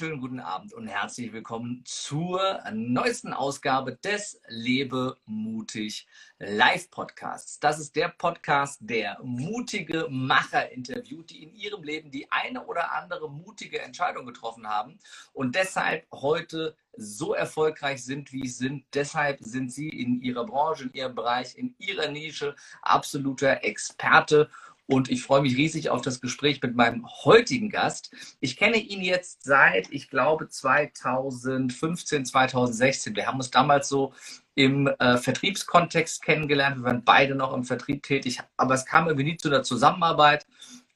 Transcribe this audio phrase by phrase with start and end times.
[0.00, 6.06] wunderschönen guten Abend und herzlich willkommen zur neuesten Ausgabe des Lebe mutig
[6.38, 7.60] Live Podcasts.
[7.60, 12.92] Das ist der Podcast, der mutige Macher interviewt, die in ihrem Leben die eine oder
[12.94, 14.98] andere mutige Entscheidung getroffen haben
[15.34, 18.84] und deshalb heute so erfolgreich sind, wie sie sind.
[18.94, 24.48] Deshalb sind sie in ihrer Branche, in ihrem Bereich, in ihrer Nische absoluter Experte
[24.90, 28.10] und ich freue mich riesig auf das Gespräch mit meinem heutigen Gast.
[28.40, 33.14] Ich kenne ihn jetzt seit, ich glaube, 2015, 2016.
[33.14, 34.12] Wir haben uns damals so
[34.56, 36.78] im äh, Vertriebskontext kennengelernt.
[36.78, 40.44] Wir waren beide noch im Vertrieb tätig, aber es kam irgendwie nie zu einer Zusammenarbeit.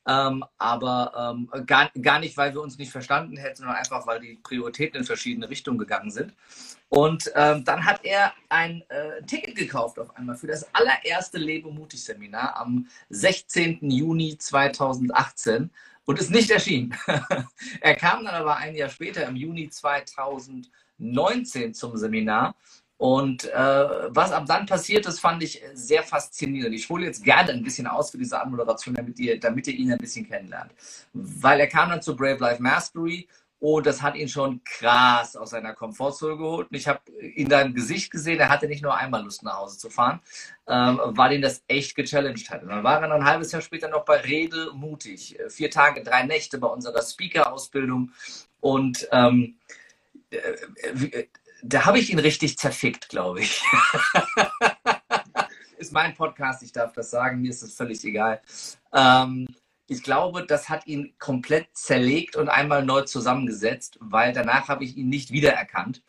[0.07, 4.21] Ähm, aber ähm, gar, gar nicht, weil wir uns nicht verstanden hätten, sondern einfach, weil
[4.21, 6.35] die Prioritäten in verschiedene Richtungen gegangen sind.
[6.89, 11.71] Und ähm, dann hat er ein äh, Ticket gekauft auf einmal für das allererste Lebe
[11.71, 13.91] mutig Seminar am 16.
[13.91, 15.71] Juni 2018
[16.05, 16.95] und ist nicht erschienen.
[17.81, 22.55] er kam dann aber ein Jahr später im Juni 2019 zum Seminar
[22.97, 23.55] und äh,
[24.15, 26.75] was ab dann passiert ist, fand ich sehr faszinierend.
[26.75, 29.93] Ich hole jetzt gerne ein bisschen aus für diese Anmoderation, damit ihr, damit ihr ihn
[29.93, 30.73] ein bisschen kennenlernt.
[31.13, 33.29] Weil er kam dann zu Brave Life Mastery
[33.59, 36.69] und das hat ihn schon krass aus seiner Komfortzone geholt.
[36.71, 39.77] Und ich habe in deinem Gesicht gesehen, er hatte nicht nur einmal Lust nach Hause
[39.79, 40.21] zu fahren,
[40.69, 42.63] ähm, weil ihn das echt gechallenged hat.
[42.63, 45.37] Und dann war er ein halbes Jahr später noch bei Rede mutig.
[45.49, 48.13] Vier Tage, drei Nächte bei unserer Speaker-Ausbildung.
[48.61, 49.57] Und ähm,
[50.31, 51.27] äh,
[51.67, 53.63] da habe ich ihn richtig zerfickt, glaube ich.
[55.79, 58.43] ist mein Podcast, ich darf das sagen, mir ist das völlig egal.
[58.93, 59.47] Ähm,
[59.87, 64.97] ich glaube, das hat ihn komplett zerlegt und einmal neu zusammengesetzt, weil danach habe ich
[64.97, 66.03] ihn nicht wiedererkannt.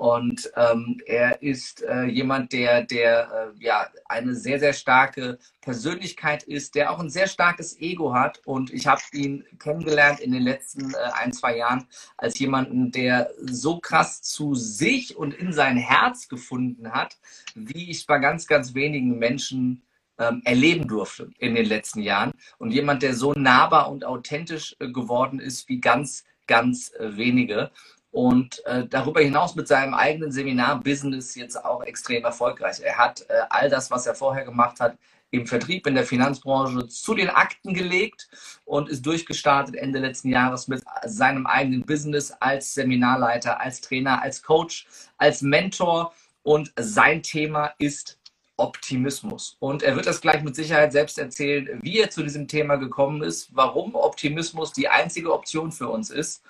[0.00, 6.42] Und ähm, er ist äh, jemand, der, der äh, ja eine sehr, sehr starke Persönlichkeit
[6.42, 8.40] ist, der auch ein sehr starkes Ego hat.
[8.46, 11.86] Und ich habe ihn kennengelernt in den letzten äh, ein, zwei Jahren
[12.16, 17.18] als jemanden, der so krass zu sich und in sein Herz gefunden hat,
[17.54, 19.82] wie ich bei ganz, ganz wenigen Menschen
[20.18, 22.32] ähm, erleben durfte in den letzten Jahren.
[22.56, 27.70] Und jemand, der so nahbar und authentisch äh, geworden ist wie ganz, ganz äh, wenige
[28.10, 32.80] und äh, darüber hinaus mit seinem eigenen Seminar-Business jetzt auch extrem erfolgreich.
[32.80, 34.96] Er hat äh, all das, was er vorher gemacht hat,
[35.30, 38.28] im Vertrieb, in der Finanzbranche zu den Akten gelegt
[38.64, 44.42] und ist durchgestartet Ende letzten Jahres mit seinem eigenen Business als Seminarleiter, als Trainer, als
[44.42, 44.88] Coach,
[45.18, 46.12] als Mentor.
[46.42, 48.18] Und sein Thema ist
[48.56, 49.56] Optimismus.
[49.60, 53.22] Und er wird das gleich mit Sicherheit selbst erzählen, wie er zu diesem Thema gekommen
[53.22, 56.42] ist, warum Optimismus die einzige Option für uns ist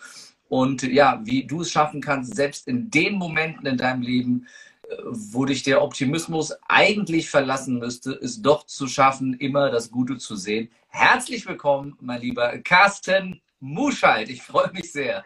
[0.50, 4.49] und ja, wie du es schaffen kannst, selbst in den Momenten in deinem Leben,
[4.83, 10.19] äh, wo dich der Optimismus eigentlich verlassen müsste, es doch zu schaffen, immer das Gute
[10.19, 10.69] zu sehen.
[10.88, 14.28] Herzlich willkommen, mein lieber Carsten Muscheid.
[14.28, 15.22] Ich freue mich sehr.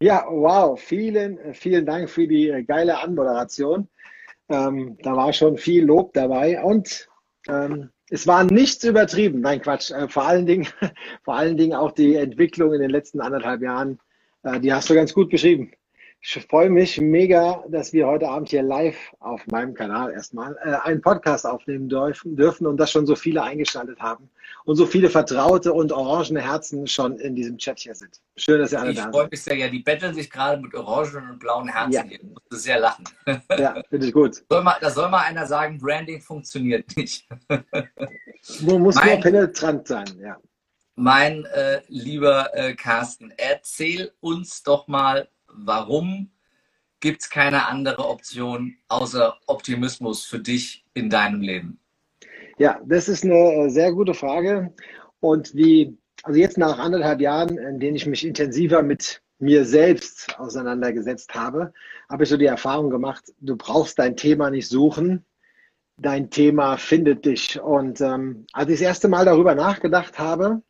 [0.00, 0.80] Ja, wow.
[0.80, 3.86] Vielen, vielen Dank für die äh, geile Anmoderation.
[4.48, 7.08] Ähm, da war schon viel Lob dabei und
[7.46, 9.42] ähm, es war nichts übertrieben.
[9.42, 9.92] Nein, Quatsch.
[9.92, 10.66] Äh, vor allen Dingen,
[11.22, 14.00] vor allen Dingen auch die Entwicklung in den letzten anderthalb Jahren
[14.54, 15.72] die hast du ganz gut beschrieben.
[16.22, 20.74] Ich freue mich mega, dass wir heute Abend hier live auf meinem Kanal erstmal äh,
[20.88, 24.28] einen Podcast aufnehmen dürfen, und dass schon so viele eingeschaltet haben
[24.64, 28.20] und so viele vertraute und orangene Herzen schon in diesem Chat hier sind.
[28.36, 29.10] Schön, dass ihr alle ich da seid.
[29.10, 29.56] Ich freue mich sehr.
[29.56, 32.02] Ja, die betteln sich gerade mit orangenen und blauen Herzen ja.
[32.02, 32.20] hier.
[32.20, 33.04] Ich musste sehr lachen.
[33.58, 34.42] Ja, finde ich gut.
[34.48, 37.28] Soll mal, da soll mal einer sagen, Branding funktioniert nicht.
[38.60, 40.36] Nur muss mein, nur penetrant sein, ja
[40.96, 46.30] mein äh, lieber äh, Carsten, erzähl uns doch mal, warum
[47.00, 51.78] gibt es keine andere Option außer Optimismus für dich in deinem Leben?
[52.58, 54.72] Ja, das ist eine äh, sehr gute Frage.
[55.20, 60.38] Und wie, also jetzt nach anderthalb Jahren, in denen ich mich intensiver mit mir selbst
[60.38, 61.74] auseinandergesetzt habe,
[62.08, 65.26] habe ich so die Erfahrung gemacht, du brauchst dein Thema nicht suchen,
[65.98, 67.60] dein Thema findet dich.
[67.60, 70.62] Und ähm, als ich das erste Mal darüber nachgedacht habe,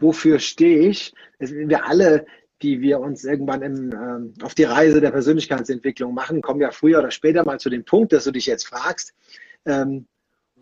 [0.00, 1.14] wofür stehe ich?
[1.38, 2.26] Wir alle,
[2.62, 6.98] die wir uns irgendwann im, ähm, auf die Reise der Persönlichkeitsentwicklung machen, kommen ja früher
[6.98, 9.14] oder später mal zu dem Punkt, dass du dich jetzt fragst,
[9.64, 10.06] ähm,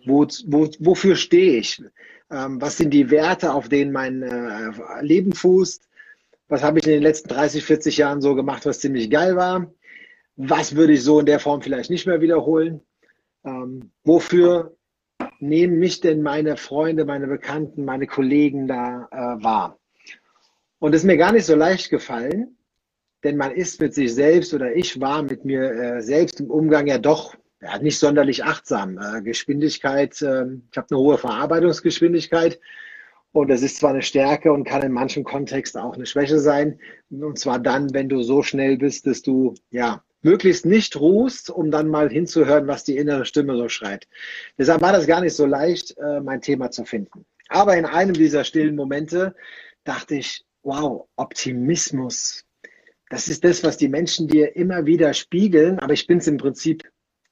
[0.07, 1.83] wo, wo, wofür stehe ich?
[2.31, 4.71] Ähm, was sind die Werte, auf denen mein äh,
[5.01, 5.89] Leben fußt?
[6.49, 9.73] Was habe ich in den letzten 30, 40 Jahren so gemacht, was ziemlich geil war?
[10.37, 12.81] Was würde ich so in der Form vielleicht nicht mehr wiederholen?
[13.45, 14.78] Ähm, wofür
[15.41, 19.79] nehmen mich denn meine Freunde, meine Bekannten, meine Kollegen da äh, wahr?
[20.79, 22.57] Und es ist mir gar nicht so leicht gefallen,
[23.25, 26.87] denn man ist mit sich selbst oder ich war mit mir äh, selbst im Umgang
[26.87, 28.99] ja doch ja, nicht sonderlich achtsam.
[28.99, 32.61] Äh, Geschwindigkeit, äh, ich habe eine hohe Verarbeitungsgeschwindigkeit
[33.33, 36.81] Und es ist zwar eine Stärke und kann in manchen Kontexten auch eine Schwäche sein.
[37.11, 41.71] Und zwar dann, wenn du so schnell bist, dass du ja möglichst nicht ruhst, um
[41.71, 44.07] dann mal hinzuhören, was die innere Stimme so schreit.
[44.59, 47.25] Deshalb war das gar nicht so leicht, äh, mein Thema zu finden.
[47.49, 49.35] Aber in einem dieser stillen Momente
[49.85, 52.45] dachte ich, wow, Optimismus.
[53.09, 56.37] Das ist das, was die Menschen dir immer wieder spiegeln, aber ich bin es im
[56.37, 56.83] Prinzip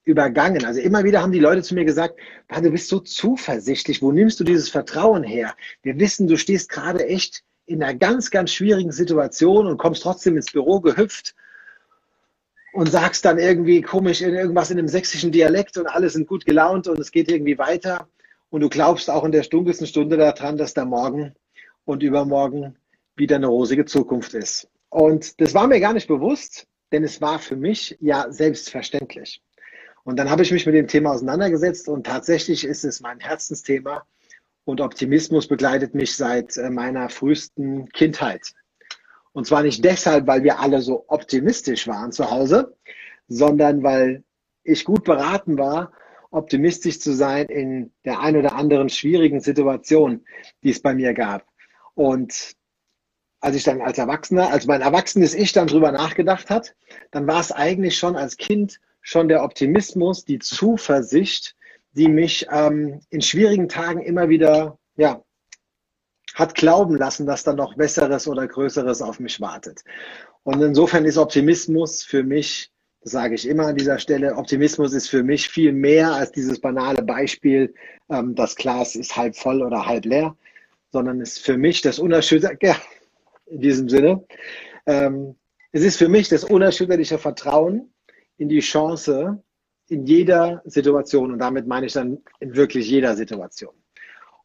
[0.04, 0.64] übergangen.
[0.64, 4.40] Also immer wieder haben die Leute zu mir gesagt, du bist so zuversichtlich, wo nimmst
[4.40, 5.54] du dieses Vertrauen her?
[5.82, 10.36] Wir wissen, du stehst gerade echt in einer ganz, ganz schwierigen Situation und kommst trotzdem
[10.36, 11.34] ins Büro gehüpft
[12.76, 16.44] und sagst dann irgendwie komisch in irgendwas in einem sächsischen Dialekt und alle sind gut
[16.44, 18.06] gelaunt und es geht irgendwie weiter.
[18.50, 21.34] Und du glaubst auch in der dunkelsten Stunde daran, dass da morgen
[21.86, 22.76] und übermorgen
[23.16, 24.68] wieder eine rosige Zukunft ist.
[24.90, 29.40] Und das war mir gar nicht bewusst, denn es war für mich ja selbstverständlich.
[30.04, 34.04] Und dann habe ich mich mit dem Thema auseinandergesetzt und tatsächlich ist es mein Herzensthema
[34.66, 38.52] und Optimismus begleitet mich seit äh, meiner frühesten Kindheit.
[39.36, 42.74] Und zwar nicht deshalb, weil wir alle so optimistisch waren zu Hause,
[43.28, 44.24] sondern weil
[44.64, 45.92] ich gut beraten war,
[46.30, 50.24] optimistisch zu sein in der ein oder anderen schwierigen Situation,
[50.62, 51.44] die es bei mir gab.
[51.92, 52.54] Und
[53.40, 56.74] als ich dann als Erwachsener, als mein erwachsenes Ich dann drüber nachgedacht hat,
[57.10, 61.56] dann war es eigentlich schon als Kind schon der Optimismus, die Zuversicht,
[61.92, 65.22] die mich ähm, in schwierigen Tagen immer wieder ja,
[66.36, 69.82] hat glauben lassen, dass da noch Besseres oder Größeres auf mich wartet.
[70.42, 75.08] Und insofern ist Optimismus für mich, das sage ich immer an dieser Stelle, Optimismus ist
[75.08, 77.72] für mich viel mehr als dieses banale Beispiel,
[78.10, 80.36] ähm, das Glas ist halb voll oder halb leer,
[80.92, 82.76] sondern ist für mich das unerschütterliche, ja,
[83.46, 84.22] in diesem Sinne,
[84.84, 85.36] ähm,
[85.72, 87.94] es ist für mich das unerschütterliche Vertrauen,
[88.36, 89.42] in die Chance
[89.88, 93.72] in jeder Situation und damit meine ich dann in wirklich jeder Situation.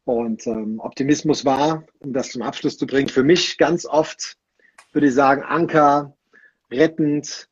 [0.04, 4.36] Und ähm, Optimismus war, um das zum Abschluss zu bringen, für mich ganz oft,
[4.92, 6.16] würde ich sagen, Anker,
[6.70, 7.48] rettend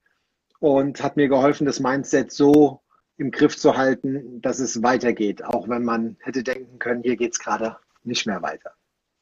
[0.58, 2.81] und hat mir geholfen, das Mindset so
[3.19, 7.32] im Griff zu halten, dass es weitergeht, auch wenn man hätte denken können, hier geht
[7.32, 8.73] es gerade nicht mehr weiter.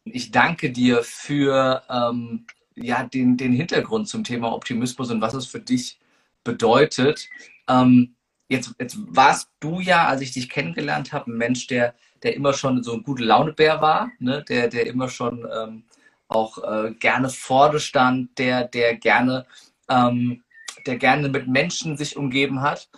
[0.05, 2.47] Ich danke dir für ähm,
[2.77, 5.99] ja, den, den Hintergrund zum Thema Optimismus und was es für dich
[6.45, 7.29] bedeutet.
[7.69, 8.15] Ähm,
[8.49, 12.53] jetzt, jetzt warst du ja, als ich dich kennengelernt habe, ein Mensch, der, der immer
[12.53, 14.44] schon so ein gute Launebär war, ne?
[14.49, 15.85] der, der immer schon ähm,
[16.29, 19.47] auch äh, gerne vorne stand, der, der gerne,
[19.88, 20.43] ähm,
[20.87, 22.88] der gerne mit Menschen sich umgeben hat.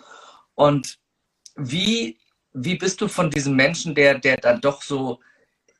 [0.55, 0.99] Und
[1.55, 2.17] wie,
[2.53, 5.19] wie bist du von diesem Menschen, der, der dann doch so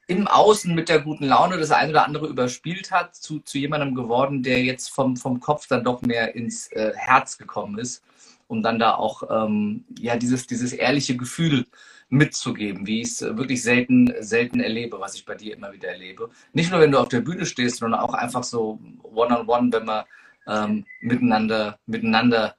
[0.07, 3.95] im Außen mit der guten Laune das eine oder andere überspielt hat, zu, zu jemandem
[3.95, 8.03] geworden, der jetzt vom, vom Kopf dann doch mehr ins äh, Herz gekommen ist,
[8.51, 11.65] um dann da auch ähm, ja, dieses, dieses ehrliche Gefühl
[12.09, 16.29] mitzugeben, wie ich es wirklich selten, selten erlebe, was ich bei dir immer wieder erlebe.
[16.51, 19.73] Nicht nur, wenn du auf der Bühne stehst, sondern auch einfach so one-on-one, -on -one,
[19.73, 20.03] wenn man
[20.47, 22.55] ähm, miteinander, miteinander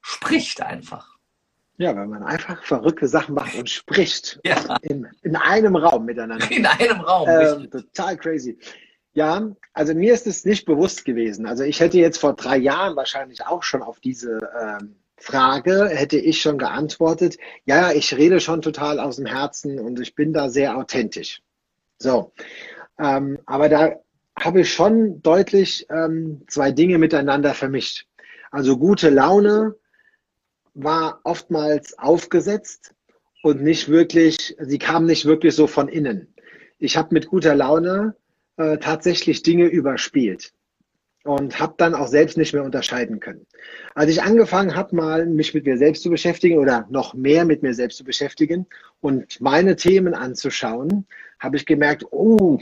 [0.00, 1.18] spricht einfach.
[1.78, 4.38] Ja, wenn man einfach verrückte Sachen macht und spricht.
[4.44, 4.76] Ja.
[4.82, 6.48] In, in einem Raum miteinander.
[6.52, 7.28] In einem Raum.
[7.28, 8.56] Ähm, total crazy.
[9.14, 11.46] Ja, also mir ist es nicht bewusst gewesen.
[11.46, 16.18] Also ich hätte jetzt vor drei Jahren wahrscheinlich auch schon auf diese ähm, Frage, hätte
[16.18, 20.48] ich schon geantwortet, ja, ich rede schon total aus dem Herzen und ich bin da
[20.48, 21.40] sehr authentisch.
[21.98, 22.32] So,
[22.98, 23.96] ähm, aber da
[24.38, 28.06] habe ich schon deutlich ähm, zwei Dinge miteinander vermischt.
[28.50, 29.76] Also gute Laune
[30.74, 32.94] war oftmals aufgesetzt
[33.42, 36.34] und nicht wirklich, sie kam nicht wirklich so von innen.
[36.78, 38.16] Ich habe mit guter Laune
[38.56, 40.52] äh, tatsächlich Dinge überspielt
[41.24, 43.46] und habe dann auch selbst nicht mehr unterscheiden können.
[43.94, 47.62] Als ich angefangen habe, mal mich mit mir selbst zu beschäftigen oder noch mehr mit
[47.62, 48.66] mir selbst zu beschäftigen
[49.00, 51.06] und meine Themen anzuschauen,
[51.38, 52.60] habe ich gemerkt, oh,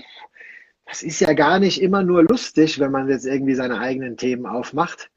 [0.86, 4.46] das ist ja gar nicht immer nur lustig, wenn man jetzt irgendwie seine eigenen Themen
[4.46, 5.10] aufmacht.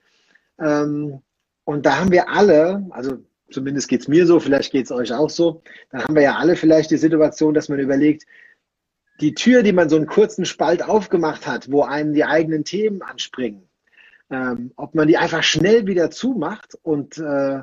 [0.59, 1.21] Ähm,
[1.65, 3.17] und da haben wir alle, also
[3.51, 5.61] zumindest geht es mir so, vielleicht geht es euch auch so,
[5.91, 8.25] dann haben wir ja alle vielleicht die Situation, dass man überlegt,
[9.21, 13.01] die Tür, die man so einen kurzen Spalt aufgemacht hat, wo einem die eigenen Themen
[13.01, 13.67] anspringen,
[14.29, 17.61] ähm, ob man die einfach schnell wieder zumacht und äh,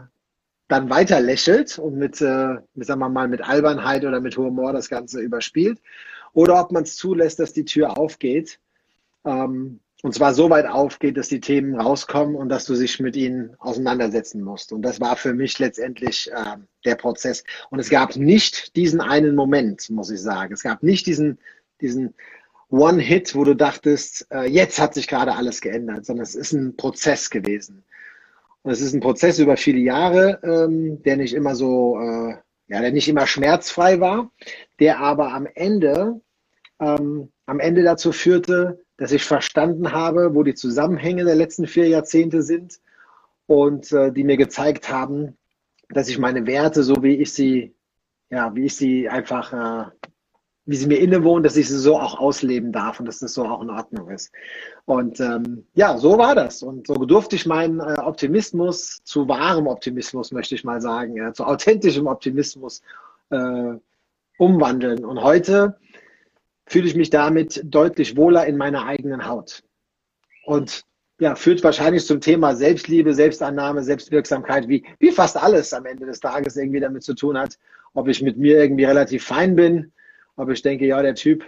[0.68, 4.88] dann weiter lächelt und mit, äh, sagen wir mal, mit Albernheit oder mit Humor das
[4.88, 5.80] Ganze überspielt,
[6.32, 8.58] oder ob man es zulässt, dass die Tür aufgeht
[9.24, 13.14] ähm, und zwar so weit aufgeht, dass die Themen rauskommen und dass du dich mit
[13.14, 14.72] ihnen auseinandersetzen musst.
[14.72, 17.44] Und das war für mich letztendlich äh, der Prozess.
[17.70, 20.52] Und es gab nicht diesen einen Moment, muss ich sagen.
[20.52, 21.38] Es gab nicht diesen,
[21.80, 22.14] diesen
[22.68, 26.76] One-Hit, wo du dachtest, äh, jetzt hat sich gerade alles geändert, sondern es ist ein
[26.76, 27.84] Prozess gewesen.
[28.62, 32.34] Und es ist ein Prozess über viele Jahre, ähm, der nicht immer so, äh,
[32.66, 34.32] ja, der nicht immer schmerzfrei war,
[34.80, 36.20] der aber am Ende
[36.80, 41.88] ähm, am Ende dazu führte, dass ich verstanden habe, wo die Zusammenhänge der letzten vier
[41.88, 42.80] Jahrzehnte sind
[43.46, 45.36] und äh, die mir gezeigt haben,
[45.88, 47.74] dass ich meine Werte, so wie ich sie,
[48.30, 49.90] ja, wie ich sie einfach, äh,
[50.64, 53.44] wie sie mir innewohnen, dass ich sie so auch ausleben darf und dass das so
[53.44, 54.32] auch in Ordnung ist.
[54.84, 56.62] Und ähm, ja, so war das.
[56.62, 61.44] Und so durfte ich meinen äh, Optimismus zu wahrem Optimismus, möchte ich mal sagen, zu
[61.44, 62.82] authentischem Optimismus
[63.30, 63.74] äh,
[64.38, 65.04] umwandeln.
[65.04, 65.76] Und heute
[66.72, 69.62] fühle ich mich damit deutlich wohler in meiner eigenen Haut.
[70.46, 70.84] Und
[71.20, 76.20] ja, führt wahrscheinlich zum Thema Selbstliebe, Selbstannahme, Selbstwirksamkeit, wie, wie fast alles am Ende des
[76.20, 77.58] Tages irgendwie damit zu tun hat,
[77.92, 79.92] ob ich mit mir irgendwie relativ fein bin,
[80.36, 81.44] ob ich denke, ja, der Typ,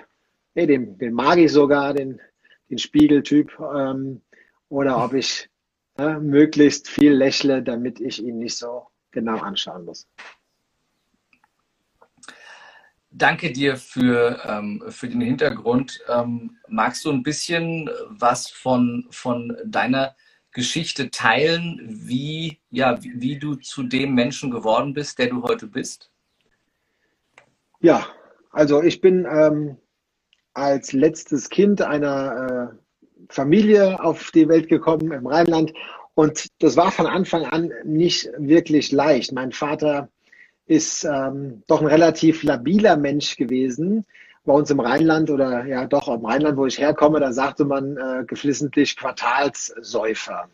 [0.54, 2.20] hey, den, den mag ich sogar, den,
[2.68, 4.20] den Spiegeltyp, ähm,
[4.68, 5.48] oder ob ich
[5.96, 10.06] äh, möglichst viel lächle, damit ich ihn nicht so genau anschauen muss.
[13.16, 16.00] Danke dir für, ähm, für den Hintergrund.
[16.08, 20.16] Ähm, magst du ein bisschen was von, von deiner
[20.50, 25.68] Geschichte teilen, wie, ja, wie, wie du zu dem Menschen geworden bist, der du heute
[25.68, 26.10] bist?
[27.80, 28.04] Ja,
[28.50, 29.76] also ich bin ähm,
[30.52, 35.72] als letztes Kind einer äh, Familie auf die Welt gekommen im Rheinland
[36.14, 39.32] und das war von Anfang an nicht wirklich leicht.
[39.32, 40.08] Mein Vater
[40.66, 44.04] ist ähm, doch ein relativ labiler Mensch gewesen.
[44.46, 47.96] Bei uns im Rheinland oder ja doch im Rheinland, wo ich herkomme, da sagte man
[47.96, 50.48] äh, geflissentlich Quartalssäufer.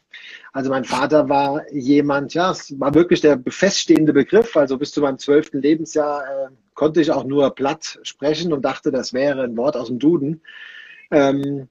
[0.52, 4.56] Also mein Vater war jemand, ja, es war wirklich der feststehende Begriff.
[4.56, 8.92] Also bis zu meinem zwölften Lebensjahr äh, konnte ich auch nur platt sprechen und dachte,
[8.92, 10.40] das wäre ein Wort aus dem Duden.
[11.10, 11.68] Ähm,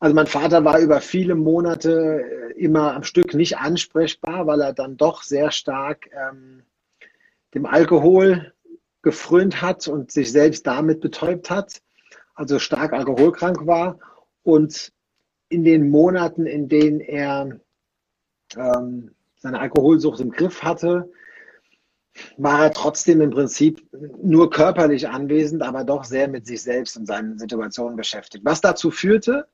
[0.00, 4.72] also mein Vater war über viele Monate äh, immer am Stück nicht ansprechbar, weil er
[4.72, 6.62] dann doch sehr stark ähm,
[7.54, 8.52] dem Alkohol
[9.02, 11.82] gefrönt hat und sich selbst damit betäubt hat,
[12.34, 13.98] also stark alkoholkrank war.
[14.42, 14.92] Und
[15.48, 17.60] in den Monaten, in denen er
[18.56, 21.10] ähm, seine Alkoholsucht im Griff hatte,
[22.36, 23.86] war er trotzdem im Prinzip
[24.22, 28.44] nur körperlich anwesend, aber doch sehr mit sich selbst und seinen Situationen beschäftigt.
[28.44, 29.46] Was dazu führte,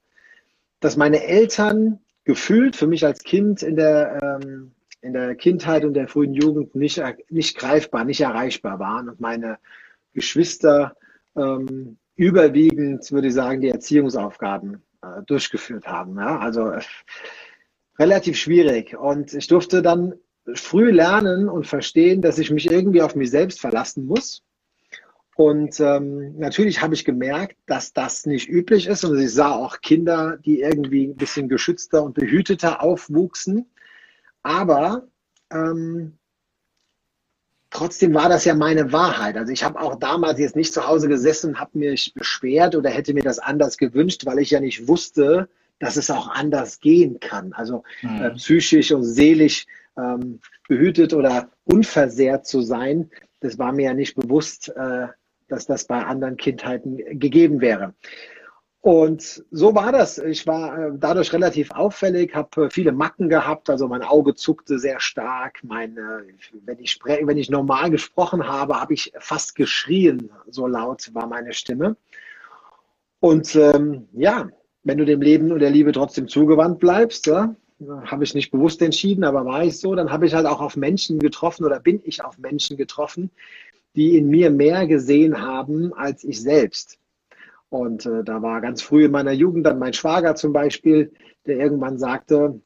[0.80, 4.72] dass meine Eltern gefühlt für mich als Kind in der ähm,
[5.06, 9.58] in der Kindheit und der frühen Jugend nicht, nicht greifbar, nicht erreichbar waren und meine
[10.12, 10.96] Geschwister
[11.36, 16.16] ähm, überwiegend, würde ich sagen, die Erziehungsaufgaben äh, durchgeführt haben.
[16.18, 16.38] Ja?
[16.38, 16.80] Also äh,
[17.98, 18.96] relativ schwierig.
[18.96, 20.14] Und ich durfte dann
[20.54, 24.42] früh lernen und verstehen, dass ich mich irgendwie auf mich selbst verlassen muss.
[25.36, 29.04] Und ähm, natürlich habe ich gemerkt, dass das nicht üblich ist.
[29.04, 33.66] Und ich sah auch Kinder, die irgendwie ein bisschen geschützter und behüteter aufwuchsen.
[34.46, 35.08] Aber
[35.52, 36.18] ähm,
[37.70, 39.36] trotzdem war das ja meine Wahrheit.
[39.36, 42.90] Also ich habe auch damals jetzt nicht zu Hause gesessen und habe mich beschwert oder
[42.90, 45.48] hätte mir das anders gewünscht, weil ich ja nicht wusste,
[45.80, 47.54] dass es auch anders gehen kann.
[47.54, 48.22] Also mhm.
[48.22, 49.66] äh, psychisch und seelisch
[49.98, 50.38] ähm,
[50.68, 53.10] behütet oder unversehrt zu sein,
[53.40, 55.08] das war mir ja nicht bewusst, äh,
[55.48, 57.94] dass das bei anderen Kindheiten gegeben wäre.
[58.86, 60.16] Und so war das.
[60.18, 64.78] Ich war äh, dadurch relativ auffällig, habe äh, viele Macken gehabt, also mein Auge zuckte
[64.78, 65.58] sehr stark.
[65.64, 66.22] Meine,
[66.64, 71.52] wenn, ich wenn ich normal gesprochen habe, habe ich fast geschrien, so laut war meine
[71.52, 71.96] Stimme.
[73.18, 74.50] Und ähm, ja,
[74.84, 77.56] wenn du dem Leben und der Liebe trotzdem zugewandt bleibst, ja,
[78.04, 80.76] habe ich nicht bewusst entschieden, aber war ich so, dann habe ich halt auch auf
[80.76, 83.32] Menschen getroffen oder bin ich auf Menschen getroffen,
[83.96, 87.00] die in mir mehr gesehen haben als ich selbst.
[87.68, 91.12] Und äh, da war ganz früh in meiner Jugend dann mein Schwager zum Beispiel,
[91.46, 92.60] der irgendwann sagte,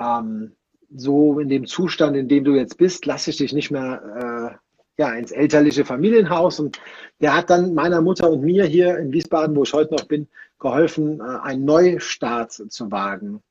[0.00, 0.56] ähm,
[0.94, 5.02] so in dem Zustand, in dem du jetzt bist, lasse ich dich nicht mehr äh,
[5.02, 6.60] ja, ins elterliche Familienhaus.
[6.60, 6.80] Und
[7.20, 10.28] der hat dann meiner Mutter und mir hier in Wiesbaden, wo ich heute noch bin,
[10.58, 13.42] geholfen, äh, einen Neustart zu wagen.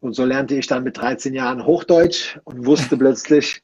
[0.00, 3.62] Und so lernte ich dann mit 13 Jahren Hochdeutsch und wusste plötzlich,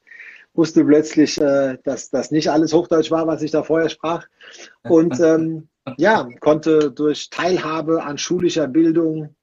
[0.53, 4.27] wusste plötzlich, äh, dass das nicht alles Hochdeutsch war, was ich da vorher sprach.
[4.83, 9.35] Und ähm, ja, konnte durch Teilhabe an schulischer Bildung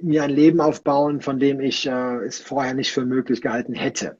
[0.00, 4.16] mir ein Leben aufbauen, von dem ich äh, es vorher nicht für möglich gehalten hätte.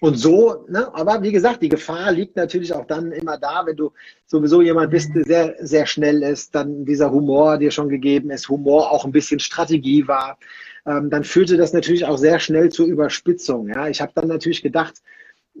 [0.00, 3.76] Und so, ne, aber wie gesagt, die Gefahr liegt natürlich auch dann immer da, wenn
[3.76, 3.92] du
[4.26, 8.48] sowieso jemand bist, der sehr, sehr schnell ist, dann dieser Humor dir schon gegeben ist,
[8.48, 10.38] Humor auch ein bisschen Strategie war,
[10.86, 13.68] ähm, dann führte das natürlich auch sehr schnell zur Überspitzung.
[13.68, 15.02] Ja, ich habe dann natürlich gedacht,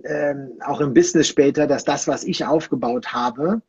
[0.04, 3.62] ähm, auch im Business später, dass das, was ich aufgebaut habe,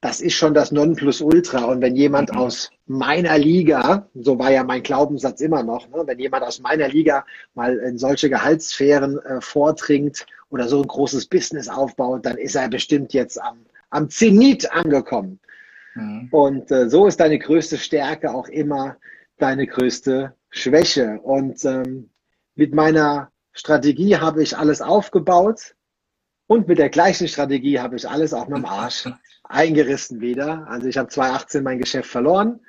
[0.00, 1.64] das ist schon das Nonplusultra.
[1.64, 2.38] Und wenn jemand mhm.
[2.38, 6.88] aus meiner Liga, so war ja mein Glaubenssatz immer noch, ne, wenn jemand aus meiner
[6.88, 12.54] Liga mal in solche Gehaltssphären äh, vordringt oder so ein großes Business aufbaut, dann ist
[12.54, 13.58] er bestimmt jetzt am,
[13.90, 15.40] am Zenit angekommen.
[15.94, 16.28] Mhm.
[16.30, 18.96] Und äh, so ist deine größte Stärke auch immer
[19.38, 21.20] deine größte Schwäche.
[21.22, 22.10] Und ähm,
[22.54, 25.74] mit meiner Strategie habe ich alles aufgebaut
[26.46, 29.08] und mit der gleichen Strategie habe ich alles auch mit dem Arsch
[29.42, 30.68] eingerissen wieder.
[30.68, 32.60] Also ich habe 2018 mein Geschäft verloren,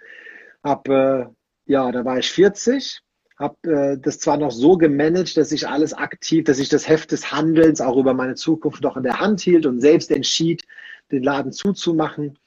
[0.64, 1.32] habe,
[1.68, 3.02] äh, ja, da war ich 40,
[3.38, 7.12] habe äh, das zwar noch so gemanagt, dass ich alles aktiv, dass ich das Heft
[7.12, 10.64] des Handelns auch über meine Zukunft noch in der Hand hielt und selbst entschied,
[11.12, 12.40] den Laden zuzumachen.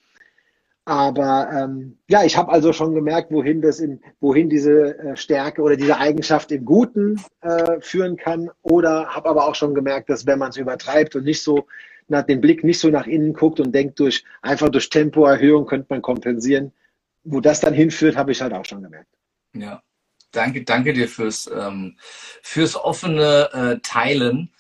[0.85, 5.63] Aber ähm, ja, ich habe also schon gemerkt, wohin das in, wohin diese äh, Stärke
[5.63, 8.51] oder diese Eigenschaft im Guten äh, führen kann.
[8.63, 11.67] Oder habe aber auch schon gemerkt, dass wenn man es übertreibt und nicht so
[12.09, 15.87] nach den Blick nicht so nach innen guckt und denkt, durch einfach durch Tempoerhöhung könnte
[15.89, 16.73] man kompensieren.
[17.23, 19.09] Wo das dann hinführt, habe ich halt auch schon gemerkt.
[19.55, 19.83] Ja,
[20.33, 21.97] danke, danke dir fürs, ähm,
[22.43, 24.51] fürs offene äh, Teilen.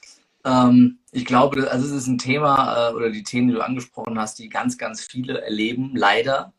[0.44, 4.18] Ähm, ich glaube, also es ist ein Thema äh, oder die Themen, die du angesprochen
[4.18, 6.52] hast, die ganz, ganz viele erleben, leider.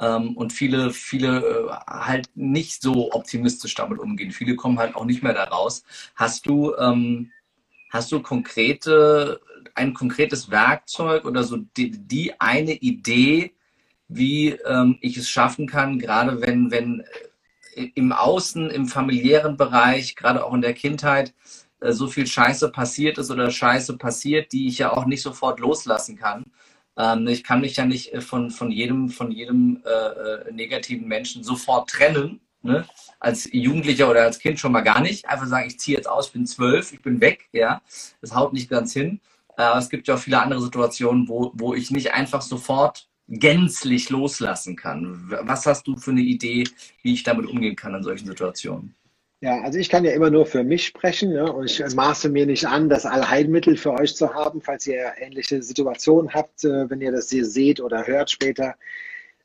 [0.00, 4.32] Ähm, und viele, viele äh, halt nicht so optimistisch damit umgehen.
[4.32, 5.84] Viele kommen halt auch nicht mehr da raus.
[6.16, 7.30] Hast du, ähm,
[7.90, 9.40] hast du konkrete,
[9.74, 13.52] ein konkretes Werkzeug oder so die, die eine Idee,
[14.08, 17.04] wie ähm, ich es schaffen kann, gerade wenn, wenn
[17.76, 21.34] äh, im Außen, im familiären Bereich, gerade auch in der Kindheit,
[21.82, 25.60] äh, so viel Scheiße passiert ist oder Scheiße passiert, die ich ja auch nicht sofort
[25.60, 26.44] loslassen kann.
[26.96, 31.08] Ähm, ich kann mich ja nicht äh, von, von jedem, von jedem äh, äh, negativen
[31.08, 32.40] Menschen sofort trennen.
[32.62, 32.86] Ne?
[33.18, 35.28] Als Jugendlicher oder als Kind schon mal gar nicht.
[35.28, 37.48] Einfach sagen, ich ziehe jetzt aus, ich bin zwölf, ich bin weg.
[37.52, 37.82] Ja,
[38.20, 39.20] das haut nicht ganz hin.
[39.56, 44.10] Aber es gibt ja auch viele andere Situationen, wo, wo ich nicht einfach sofort gänzlich
[44.10, 45.30] loslassen kann.
[45.42, 46.64] Was hast du für eine Idee,
[47.02, 48.94] wie ich damit umgehen kann in solchen Situationen?
[49.42, 51.52] Ja, also ich kann ja immer nur für mich sprechen ne?
[51.52, 55.60] und ich maße mir nicht an, das Allheilmittel für euch zu haben, falls ihr ähnliche
[55.64, 58.76] Situationen habt, äh, wenn ihr das hier seht oder hört später.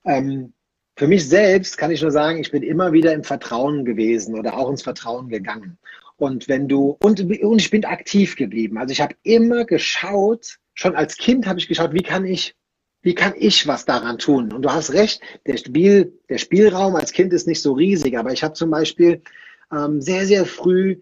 [0.06, 0.54] Ähm,
[0.98, 4.56] für mich selbst kann ich nur sagen, ich bin immer wieder im Vertrauen gewesen oder
[4.56, 5.80] auch ins Vertrauen gegangen.
[6.16, 8.78] Und wenn du, und, und ich bin aktiv geblieben.
[8.78, 12.56] Also ich habe immer geschaut, schon als Kind habe ich geschaut, wie kann ich,
[13.02, 14.54] wie kann ich was daran tun?
[14.54, 18.32] Und du hast recht, der, Spiel, der Spielraum als Kind ist nicht so riesig, aber
[18.32, 19.24] ich habe zum Beispiel
[19.72, 21.02] ähm, sehr, sehr früh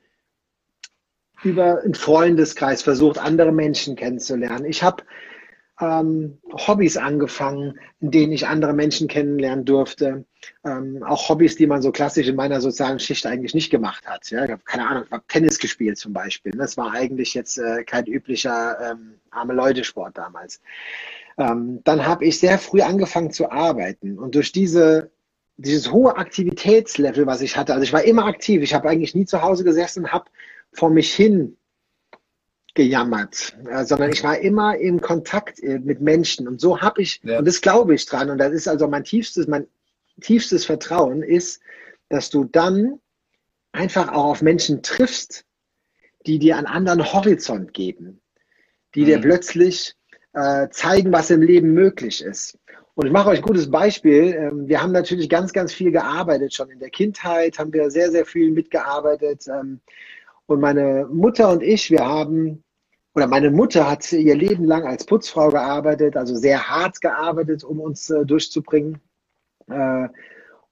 [1.43, 4.65] über einen Freundeskreis versucht, andere Menschen kennenzulernen.
[4.65, 5.03] Ich habe
[5.81, 10.25] ähm, Hobbys angefangen, in denen ich andere Menschen kennenlernen durfte.
[10.63, 14.29] Ähm, auch Hobbys, die man so klassisch in meiner sozialen Schicht eigentlich nicht gemacht hat.
[14.29, 16.53] Ja, ich habe keine Ahnung, ich habe Tennis gespielt zum Beispiel.
[16.53, 20.61] Das war eigentlich jetzt äh, kein üblicher ähm, arme Leute-Sport damals.
[21.37, 25.11] Ähm, dann habe ich sehr früh angefangen zu arbeiten und durch diese
[25.57, 29.25] dieses hohe Aktivitätslevel, was ich hatte, also ich war immer aktiv, ich habe eigentlich nie
[29.25, 30.25] zu Hause gesessen, habe
[30.73, 31.57] vor mich hin
[32.73, 37.21] gejammert, äh, sondern ich war immer in Kontakt äh, mit Menschen und so habe ich,
[37.23, 37.39] ja.
[37.39, 39.67] und das glaube ich dran, und das ist also mein tiefstes, mein
[40.19, 41.61] tiefstes Vertrauen ist,
[42.09, 42.99] dass du dann
[43.71, 45.45] einfach auch auf Menschen triffst,
[46.25, 48.21] die dir einen anderen Horizont geben,
[48.93, 49.05] die mhm.
[49.05, 49.95] dir plötzlich
[50.33, 52.59] äh, zeigen, was im Leben möglich ist.
[52.95, 54.33] Und ich mache euch ein gutes Beispiel.
[54.33, 56.53] Ähm, wir haben natürlich ganz, ganz viel gearbeitet.
[56.53, 59.47] Schon in der Kindheit haben wir sehr, sehr viel mitgearbeitet.
[59.47, 59.81] Ähm,
[60.45, 62.63] und meine Mutter und ich, wir haben,
[63.13, 67.81] oder meine Mutter hat ihr Leben lang als Putzfrau gearbeitet, also sehr hart gearbeitet, um
[67.81, 69.01] uns äh, durchzubringen.
[69.67, 70.07] Äh,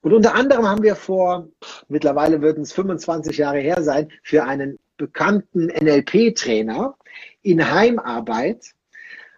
[0.01, 1.49] und unter anderem haben wir vor,
[1.89, 6.95] mittlerweile würden es 25 Jahre her sein, für einen bekannten NLP-Trainer
[7.41, 8.73] in Heimarbeit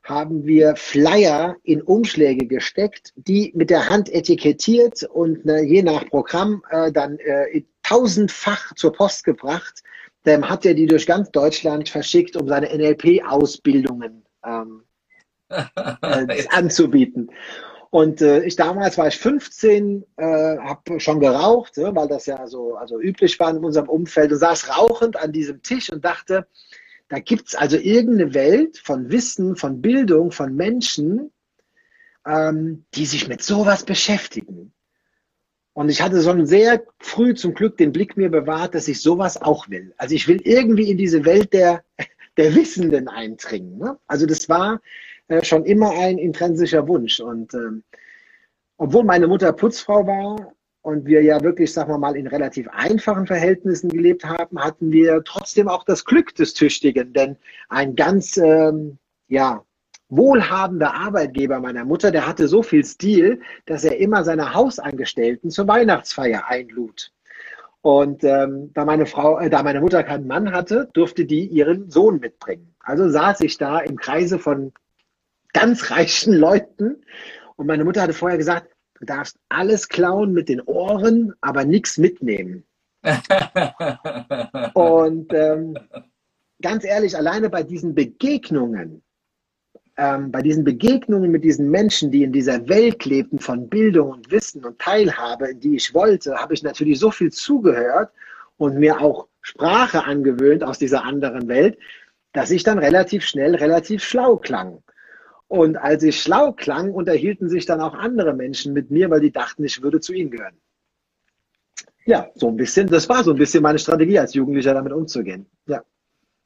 [0.06, 6.06] haben wir Flyer in Umschläge gesteckt, die mit der Hand etikettiert und ne, je nach
[6.06, 9.82] Programm äh, dann äh, tausendfach zur Post gebracht.
[10.24, 14.84] Dann hat er die durch ganz Deutschland verschickt, um seine NLP-Ausbildungen ähm,
[15.50, 17.32] äh, anzubieten.
[17.90, 22.46] Und äh, ich damals war ich 15, äh, habe schon geraucht, ne, weil das ja
[22.46, 26.46] so also üblich war in unserem Umfeld und saß rauchend an diesem Tisch und dachte,
[27.08, 31.32] da gibt es also irgendeine Welt von Wissen, von Bildung, von Menschen,
[32.26, 34.74] ähm, die sich mit sowas beschäftigen.
[35.74, 39.42] Und ich hatte schon sehr früh zum Glück den Blick mir bewahrt, dass ich sowas
[39.42, 39.94] auch will.
[39.98, 41.84] Also ich will irgendwie in diese Welt der,
[42.38, 43.78] der Wissenden eindringen.
[43.78, 44.00] Ne?
[44.08, 44.82] Also das war
[45.28, 47.20] äh, schon immer ein intrinsischer Wunsch.
[47.20, 47.84] Und ähm,
[48.78, 50.54] obwohl meine Mutter Putzfrau war,
[50.86, 55.24] und wir ja wirklich, sagen wir mal, in relativ einfachen Verhältnissen gelebt haben, hatten wir
[55.24, 57.12] trotzdem auch das Glück des Tüchtigen.
[57.12, 57.38] Denn
[57.70, 59.64] ein ganz, ähm, ja,
[60.10, 65.68] wohlhabender Arbeitgeber meiner Mutter, der hatte so viel Stil, dass er immer seine Hausangestellten zur
[65.68, 67.12] Weihnachtsfeier einlud.
[67.82, 71.90] Und ähm, da meine Frau, äh, da meine Mutter keinen Mann hatte, durfte die ihren
[71.90, 72.76] Sohn mitbringen.
[72.80, 74.72] Also saß ich da im Kreise von
[75.52, 77.04] ganz reichen Leuten.
[77.56, 78.75] Und meine Mutter hatte vorher gesagt,
[79.06, 82.64] du darfst alles klauen mit den Ohren, aber nichts mitnehmen.
[84.74, 85.78] und ähm,
[86.62, 89.04] ganz ehrlich, alleine bei diesen Begegnungen,
[89.98, 94.32] ähm, bei diesen Begegnungen mit diesen Menschen, die in dieser Welt lebten von Bildung und
[94.32, 98.12] Wissen und Teilhabe, die ich wollte, habe ich natürlich so viel zugehört
[98.58, 101.78] und mir auch Sprache angewöhnt aus dieser anderen Welt,
[102.34, 104.82] dass ich dann relativ schnell relativ schlau klang.
[105.56, 109.32] Und als ich schlau klang, unterhielten sich dann auch andere Menschen mit mir, weil die
[109.32, 110.58] dachten, ich würde zu ihnen gehören.
[112.06, 115.48] Ja, so ein bisschen, das war so ein bisschen meine Strategie als Jugendlicher, damit umzugehen.
[115.66, 115.82] Ja.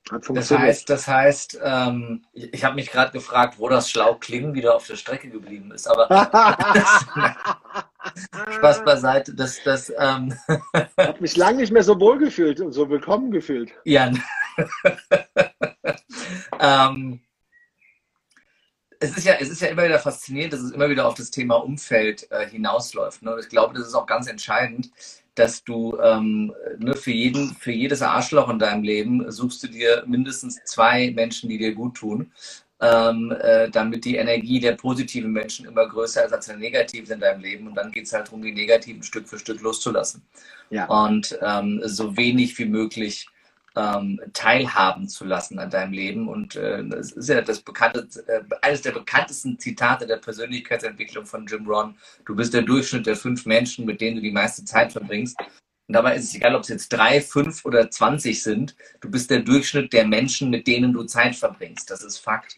[0.09, 0.69] Hat funktioniert.
[0.69, 4.75] Das heißt, das heißt ähm, ich, habe mich gerade gefragt, wo das schlau klingen wieder
[4.75, 5.87] auf der Strecke geblieben ist.
[5.87, 6.07] Aber
[8.49, 9.35] Spaß beiseite.
[9.35, 10.33] Das, das, ähm,
[10.73, 13.71] ich habe mich lange nicht mehr so wohl gefühlt und so willkommen gefühlt.
[13.83, 14.11] Ja.
[16.59, 17.21] ähm,
[18.99, 21.31] es ist ja, es ist ja immer wieder faszinierend, dass es immer wieder auf das
[21.31, 23.21] Thema Umfeld äh, hinausläuft.
[23.21, 23.37] Ne?
[23.39, 24.91] Ich glaube, das ist auch ganz entscheidend,
[25.35, 30.03] dass du ähm, ne, für, jeden, für jedes Arschloch in deinem Leben suchst du dir
[30.05, 32.31] mindestens zwei Menschen, die dir gut tun,
[32.81, 37.19] ähm, äh, damit die Energie der positiven Menschen immer größer ist als der negativen in
[37.21, 37.67] deinem Leben.
[37.67, 40.23] Und dann geht es halt darum, die negativen Stück für Stück loszulassen.
[40.71, 40.85] Ja.
[40.87, 43.27] Und ähm, so wenig wie möglich
[43.75, 46.27] ähm, teilhaben zu lassen an deinem Leben.
[46.27, 51.45] Und äh, das ist ja das bekannte, äh, eines der bekanntesten Zitate der Persönlichkeitsentwicklung von
[51.45, 51.95] Jim Ron.
[52.25, 55.39] Du bist der Durchschnitt der fünf Menschen, mit denen du die meiste Zeit verbringst.
[55.39, 58.75] Und dabei ist es egal, ob es jetzt drei, fünf oder zwanzig sind.
[59.01, 61.89] Du bist der Durchschnitt der Menschen, mit denen du Zeit verbringst.
[61.89, 62.57] Das ist Fakt.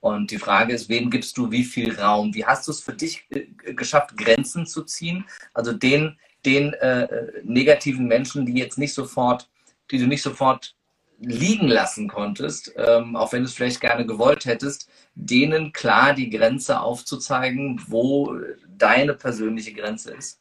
[0.00, 2.34] Und die Frage ist, wem gibst du wie viel Raum?
[2.34, 5.24] Wie hast du es für dich äh, geschafft, Grenzen zu ziehen?
[5.54, 7.06] Also den, den äh,
[7.44, 9.48] negativen Menschen, die jetzt nicht sofort
[9.92, 10.74] die du nicht sofort
[11.18, 16.30] liegen lassen konntest, ähm, auch wenn du es vielleicht gerne gewollt hättest, denen klar die
[16.30, 18.36] Grenze aufzuzeigen, wo
[18.76, 20.40] deine persönliche Grenze ist?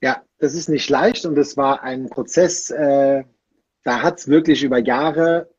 [0.00, 3.24] Ja, das ist nicht leicht und es war ein Prozess, äh,
[3.82, 5.50] da hat es wirklich über Jahre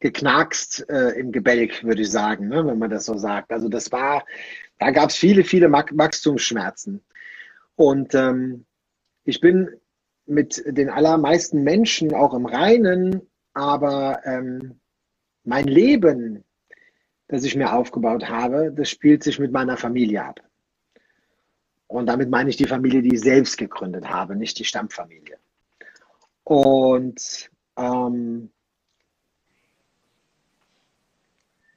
[0.00, 3.50] geknackst äh, im Gebälk, würde ich sagen, ne, wenn man das so sagt.
[3.50, 4.24] Also das war,
[4.78, 7.02] da gab es viele, viele Wachstumsschmerzen.
[7.74, 8.66] Und ähm,
[9.24, 9.70] ich bin
[10.28, 13.22] mit den allermeisten Menschen auch im Reinen,
[13.54, 14.78] aber ähm,
[15.44, 16.44] mein Leben,
[17.28, 20.40] das ich mir aufgebaut habe, das spielt sich mit meiner Familie ab.
[21.86, 25.38] Und damit meine ich die Familie, die ich selbst gegründet habe, nicht die Stammfamilie.
[26.44, 28.50] Und ähm,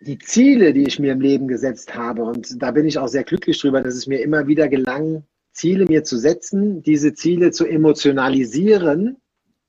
[0.02, 3.24] die Ziele, die ich mir im Leben gesetzt habe, und da bin ich auch sehr
[3.24, 7.66] glücklich drüber, dass es mir immer wieder gelang, Ziele mir zu setzen, diese Ziele zu
[7.66, 9.18] emotionalisieren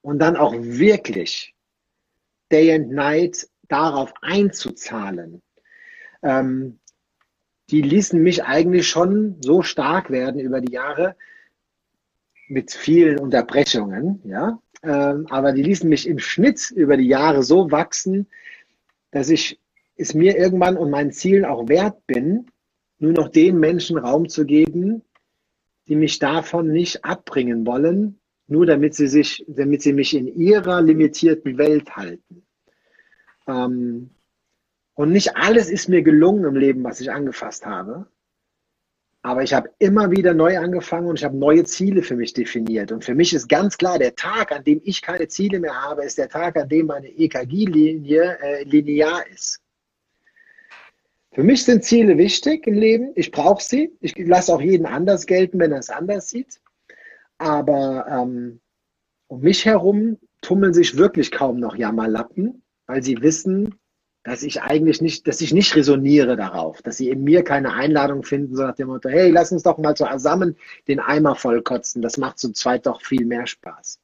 [0.00, 1.54] und dann auch wirklich
[2.50, 5.42] Day and Night darauf einzuzahlen.
[6.22, 6.78] Ähm,
[7.70, 11.16] die ließen mich eigentlich schon so stark werden über die Jahre
[12.48, 14.60] mit vielen Unterbrechungen, ja.
[14.82, 18.26] Ähm, aber die ließen mich im Schnitt über die Jahre so wachsen,
[19.12, 19.60] dass ich
[19.96, 22.50] es mir irgendwann und meinen Zielen auch wert bin,
[22.98, 25.02] nur noch den Menschen Raum zu geben,
[25.88, 30.82] die mich davon nicht abbringen wollen, nur damit sie sich, damit sie mich in ihrer
[30.82, 32.46] limitierten Welt halten.
[33.46, 34.10] Ähm,
[34.94, 38.06] und nicht alles ist mir gelungen im Leben, was ich angefasst habe.
[39.22, 42.90] Aber ich habe immer wieder neu angefangen und ich habe neue Ziele für mich definiert.
[42.90, 46.04] Und für mich ist ganz klar, der Tag, an dem ich keine Ziele mehr habe,
[46.04, 49.61] ist der Tag, an dem meine EKG-Linie äh, linear ist.
[51.32, 53.12] Für mich sind Ziele wichtig im Leben.
[53.14, 53.96] Ich brauche sie.
[54.00, 56.60] Ich lasse auch jeden anders gelten, wenn er es anders sieht.
[57.38, 58.60] Aber ähm,
[59.28, 63.76] um mich herum tummeln sich wirklich kaum noch Jammerlappen, weil sie wissen,
[64.24, 68.22] dass ich eigentlich nicht, dass ich nicht resoniere darauf, dass sie in mir keine Einladung
[68.22, 72.02] finden, so nach dem Motto, hey, lass uns doch mal zusammen den Eimer vollkotzen.
[72.02, 73.98] Das macht zu zweit doch viel mehr Spaß.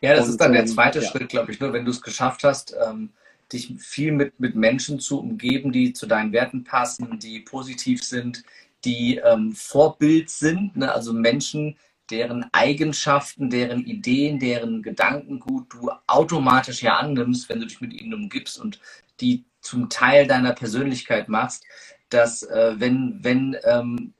[0.00, 2.00] Ja, das Und, ist dann der zweite ähm, Schritt, glaube ich, nur wenn du es
[2.00, 3.10] geschafft hast, ähm,
[3.52, 8.42] dich viel mit, mit Menschen zu umgeben, die zu deinen Werten passen, die positiv sind,
[8.84, 10.92] die ähm, Vorbild sind, ne?
[10.92, 11.76] also Menschen,
[12.10, 18.14] deren Eigenschaften, deren Ideen, deren Gedankengut du automatisch ja annimmst, wenn du dich mit ihnen
[18.14, 18.80] umgibst und
[19.20, 21.64] die zum Teil deiner Persönlichkeit machst,
[22.08, 24.14] dass äh, wenn, wenn ähm,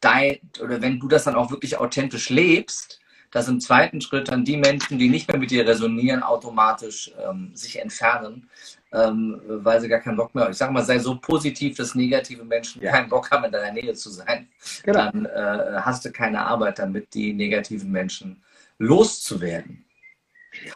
[0.00, 3.00] dein oder wenn du das dann auch wirklich authentisch lebst,
[3.36, 7.50] dass im zweiten Schritt dann die Menschen, die nicht mehr mit dir resonieren, automatisch ähm,
[7.52, 8.48] sich entfernen,
[8.94, 10.52] ähm, weil sie gar keinen Bock mehr haben.
[10.52, 12.92] Ich sage mal, sei so positiv, dass negative Menschen ja.
[12.92, 14.48] keinen Bock haben, in deiner Nähe zu sein.
[14.84, 15.10] Genau.
[15.10, 18.42] Dann äh, hast du keine Arbeit damit, die negativen Menschen
[18.78, 19.84] loszuwerden.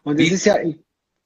[0.03, 0.57] Und es ist ja,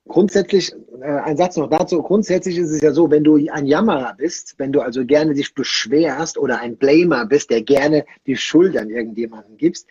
[0.07, 4.15] grundsätzlich, äh, ein Satz noch dazu, grundsätzlich ist es ja so, wenn du ein Jammerer
[4.17, 8.77] bist, wenn du also gerne dich beschwerst oder ein Blamer bist, der gerne die Schuld
[8.77, 9.89] an irgendjemanden gibst,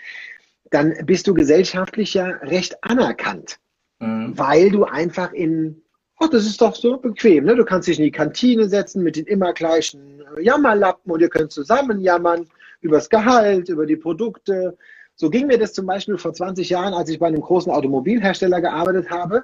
[0.74, 3.60] dann bist du gesellschaftlich ja recht anerkannt,
[4.00, 4.38] mhm.
[4.38, 5.82] weil du einfach in,
[6.20, 7.56] ach, das ist doch so bequem, ne?
[7.56, 11.52] Du kannst dich in die Kantine setzen mit den immer gleichen Jammerlappen und ihr könnt
[11.52, 12.48] zusammen jammern
[12.82, 14.78] übers Gehalt, über die Produkte.
[15.16, 18.60] So ging mir das zum Beispiel vor 20 Jahren, als ich bei einem großen Automobilhersteller
[18.62, 19.44] gearbeitet habe.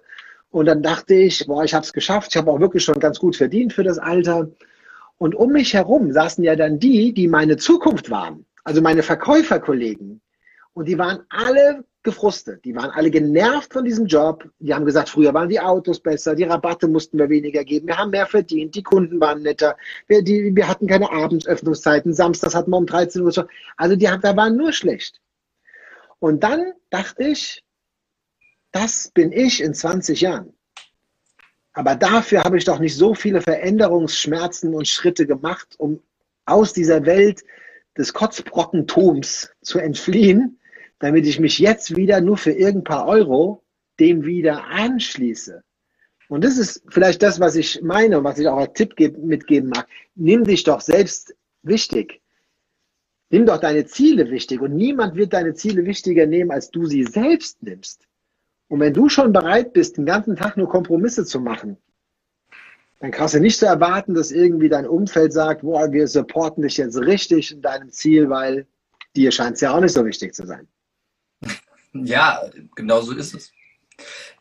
[0.50, 2.30] Und dann dachte ich, boah, ich habe es geschafft.
[2.32, 4.50] Ich habe auch wirklich schon ganz gut verdient für das Alter.
[5.20, 8.46] Und um mich herum saßen ja dann die, die meine Zukunft waren.
[8.64, 10.22] Also meine Verkäuferkollegen.
[10.74, 12.64] Und die waren alle gefrustet.
[12.64, 14.50] Die waren alle genervt von diesem Job.
[14.60, 17.98] Die haben gesagt, früher waren die Autos besser, die Rabatte mussten wir weniger geben, wir
[17.98, 19.76] haben mehr verdient, die Kunden waren netter,
[20.08, 23.48] wir, die, wir hatten keine Abendsöffnungszeiten, samstags hatten wir um 13 Uhr.
[23.76, 25.20] Also die da waren nur schlecht.
[26.20, 27.64] Und dann dachte ich,
[28.72, 30.54] das bin ich in 20 Jahren.
[31.74, 36.02] Aber dafür habe ich doch nicht so viele Veränderungsschmerzen und Schritte gemacht, um
[36.46, 37.44] aus dieser Welt
[37.98, 40.59] des Kotzbrockentums zu entfliehen,
[41.00, 43.64] damit ich mich jetzt wieder nur für irgendein paar Euro
[44.00, 45.62] dem wieder anschließe.
[46.30, 49.70] Und das ist vielleicht das, was ich meine und was ich auch als Tipp mitgeben
[49.70, 49.88] mag.
[50.16, 52.22] Nimm dich doch selbst wichtig.
[53.32, 57.04] Nimm doch deine Ziele wichtig und niemand wird deine Ziele wichtiger nehmen, als du sie
[57.04, 58.08] selbst nimmst.
[58.68, 61.78] Und wenn du schon bereit bist, den ganzen Tag nur Kompromisse zu machen,
[63.00, 66.78] dann kannst du nicht so erwarten, dass irgendwie dein Umfeld sagt, boah, wir supporten dich
[66.78, 68.68] jetzt richtig in deinem Ziel, weil
[69.16, 70.68] dir scheint es ja auch nicht so wichtig zu sein.
[71.94, 72.42] Ja,
[72.76, 73.52] genau so ist es.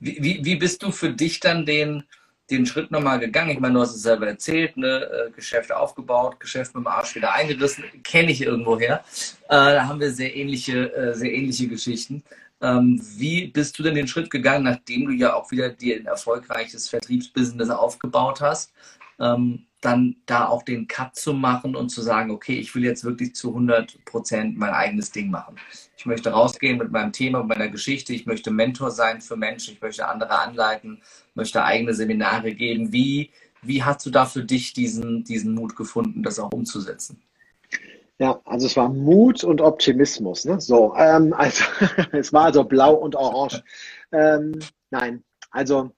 [0.01, 2.05] Wie, wie, wie bist du für dich dann den,
[2.51, 3.51] den Schritt nochmal gegangen?
[3.51, 5.29] Ich meine, du hast es selber erzählt, ne?
[5.29, 9.05] Äh, Geschäft aufgebaut, Geschäft mit dem Arsch wieder eingerissen, kenne ich irgendwoher.
[9.45, 12.23] Äh, da haben wir sehr ähnliche, äh, sehr ähnliche Geschichten.
[12.61, 16.07] Ähm, wie bist du denn den Schritt gegangen, nachdem du ja auch wieder dir ein
[16.07, 18.73] erfolgreiches Vertriebsbusiness aufgebaut hast,
[19.21, 23.05] ähm, dann da auch den Cut zu machen und zu sagen, okay, ich will jetzt
[23.05, 25.57] wirklich zu 100 Prozent mein eigenes Ding machen.
[25.97, 28.13] Ich möchte rausgehen mit meinem Thema, mit meiner Geschichte.
[28.13, 29.75] Ich möchte Mentor sein für Menschen.
[29.75, 31.01] Ich möchte andere anleiten,
[31.35, 32.93] möchte eigene Seminare geben.
[32.93, 33.31] Wie,
[33.63, 37.23] wie hast du da für dich diesen, diesen Mut gefunden, das auch umzusetzen?
[38.19, 40.45] Ja, also es war Mut und Optimismus.
[40.45, 40.61] Ne?
[40.61, 41.63] So, ähm, also
[42.13, 43.63] es war also blau und orange.
[44.11, 44.59] Ähm,
[44.91, 45.93] nein, also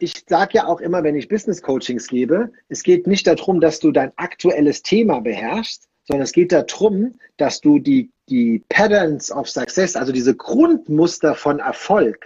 [0.00, 3.80] ich sage ja auch immer, wenn ich Business Coachings gebe, es geht nicht darum, dass
[3.80, 9.48] du dein aktuelles Thema beherrschst, sondern es geht darum, dass du die, die Patterns of
[9.48, 12.24] Success, also diese Grundmuster von Erfolg,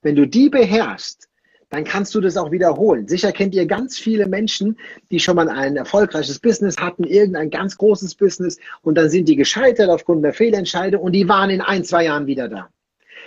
[0.00, 1.28] wenn du die beherrschst,
[1.68, 3.08] dann kannst du das auch wiederholen.
[3.08, 4.78] Sicher kennt ihr ganz viele Menschen,
[5.10, 9.36] die schon mal ein erfolgreiches Business hatten, irgendein ganz großes Business und dann sind die
[9.36, 12.68] gescheitert aufgrund der Fehlentscheidung und die waren in ein, zwei Jahren wieder da.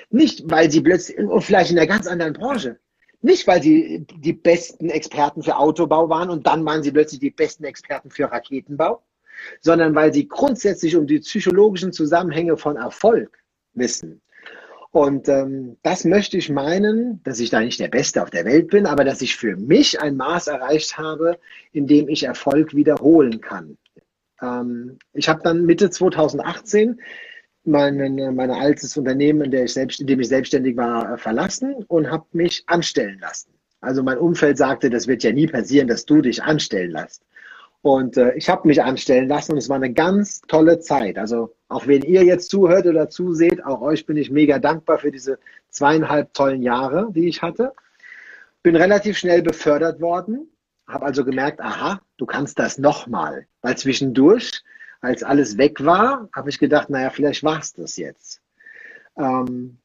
[0.10, 2.78] Nicht, weil sie plötzlich, und vielleicht in einer ganz anderen Branche,
[3.26, 7.32] nicht, weil sie die besten Experten für Autobau waren und dann waren sie plötzlich die
[7.32, 9.04] besten Experten für Raketenbau,
[9.60, 14.22] sondern weil sie grundsätzlich um die psychologischen Zusammenhänge von Erfolg wissen.
[14.92, 18.70] Und ähm, das möchte ich meinen, dass ich da nicht der Beste auf der Welt
[18.70, 21.38] bin, aber dass ich für mich ein Maß erreicht habe,
[21.74, 23.78] in dem ich Erfolg wiederholen kann.
[24.42, 27.02] Ähm, ich habe dann Mitte 2018
[27.68, 32.10] mein, mein altes Unternehmen, in, der ich selbst, in dem ich selbstständig war, verlassen und
[32.10, 33.52] habe mich anstellen lassen.
[33.82, 37.24] Also mein Umfeld sagte, das wird ja nie passieren, dass du dich anstellen lässt.
[37.86, 41.20] Und äh, ich habe mich anstellen lassen und es war eine ganz tolle Zeit.
[41.20, 45.12] Also auch wenn ihr jetzt zuhört oder zuseht, auch euch bin ich mega dankbar für
[45.12, 45.38] diese
[45.70, 47.74] zweieinhalb tollen Jahre, die ich hatte.
[48.64, 50.50] Bin relativ schnell befördert worden,
[50.88, 53.46] habe also gemerkt, aha, du kannst das nochmal.
[53.62, 54.64] Weil zwischendurch,
[55.06, 58.42] als alles weg war, habe ich gedacht, naja, vielleicht war es das jetzt.
[59.18, 59.78] Ähm,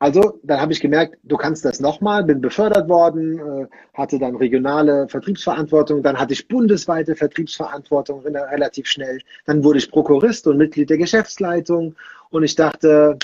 [0.00, 4.36] also, dann habe ich gemerkt, du kannst das nochmal, bin befördert worden, äh, hatte dann
[4.36, 10.88] regionale Vertriebsverantwortung, dann hatte ich bundesweite Vertriebsverantwortung relativ schnell, dann wurde ich Prokurist und Mitglied
[10.88, 11.96] der Geschäftsleitung
[12.30, 13.18] und ich dachte,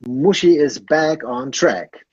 [0.00, 2.04] Muschi is back on track.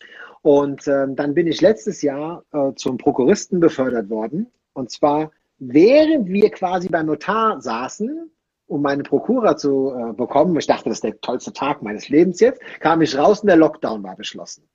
[0.42, 6.28] Und ähm, dann bin ich letztes Jahr äh, zum Prokuristen befördert worden und zwar während
[6.28, 8.30] wir quasi beim Notar saßen
[8.68, 12.40] um meine Prokura zu äh, bekommen, ich dachte, das ist der tollste Tag meines Lebens
[12.40, 14.68] jetzt, kam ich raus und der Lockdown war beschlossen.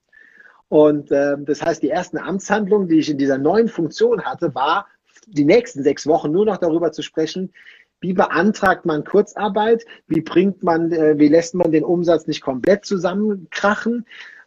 [0.69, 4.87] Und äh, das heißt, die ersten Amtshandlungen, die ich in dieser neuen Funktion hatte, war
[5.27, 7.53] die nächsten sechs Wochen nur noch darüber zu sprechen,
[8.01, 12.85] wie beantragt man Kurzarbeit, wie bringt man, äh, wie lässt man den Umsatz nicht komplett
[12.85, 14.07] zusammenkrachen.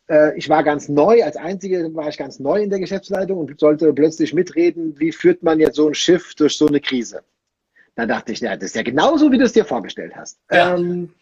[0.09, 3.59] Äh, ich war ganz neu, als Einzige war ich ganz neu in der Geschäftsleitung und
[3.59, 7.21] sollte plötzlich mitreden, wie führt man jetzt so ein Schiff durch so eine Krise.
[7.95, 10.39] Da dachte ich, ja, das ist ja genauso, wie du es dir vorgestellt hast.
[10.51, 10.75] Ja.
[10.75, 11.13] Ähm,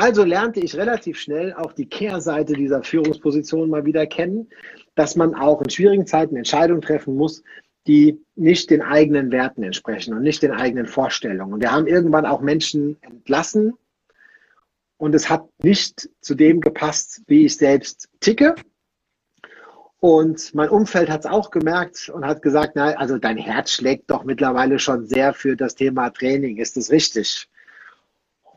[0.00, 4.48] Also lernte ich relativ schnell auch die Kehrseite dieser Führungsposition mal wieder kennen,
[4.94, 7.42] dass man auch in schwierigen Zeiten Entscheidungen treffen muss,
[7.88, 11.52] die nicht den eigenen Werten entsprechen und nicht den eigenen Vorstellungen.
[11.54, 13.74] Und wir haben irgendwann auch Menschen entlassen
[14.98, 18.54] und es hat nicht zu dem gepasst, wie ich selbst ticke.
[20.00, 24.10] Und mein Umfeld hat es auch gemerkt und hat gesagt, na, also dein Herz schlägt
[24.10, 26.58] doch mittlerweile schon sehr für das Thema Training.
[26.58, 27.48] Ist das richtig?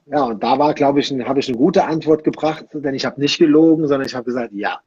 [0.06, 3.20] Ja, und da war, glaube ich, habe ich eine gute Antwort gebracht, denn ich habe
[3.20, 4.82] nicht gelogen, sondern ich habe gesagt, ja,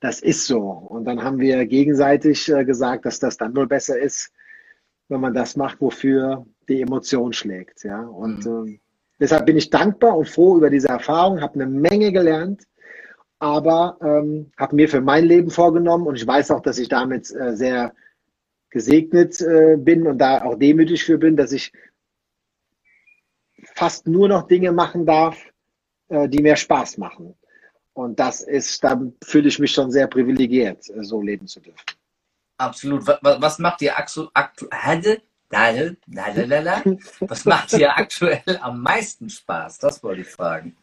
[0.00, 0.60] das ist so.
[0.60, 4.32] Und dann haben wir gegenseitig äh, gesagt, dass das dann wohl besser ist,
[5.08, 7.82] wenn man das macht, wofür die Emotion schlägt.
[7.84, 8.66] Ja, und mhm.
[8.66, 8.80] äh,
[9.18, 12.62] deshalb bin ich dankbar und froh über diese Erfahrung, habe eine Menge gelernt
[13.38, 17.30] aber ähm, habe mir für mein Leben vorgenommen und ich weiß auch, dass ich damit
[17.34, 17.94] äh, sehr
[18.70, 21.72] gesegnet äh, bin und da auch demütig für bin, dass ich
[23.74, 25.38] fast nur noch Dinge machen darf,
[26.08, 27.34] äh, die mir Spaß machen.
[27.92, 31.84] Und das ist, da fühle ich mich schon sehr privilegiert, äh, so leben zu dürfen.
[32.58, 33.06] Absolut.
[33.06, 34.28] Was, was macht dir aktuell,
[37.20, 39.78] was macht dir aktuell am meisten Spaß?
[39.78, 40.76] Das wollte ich fragen.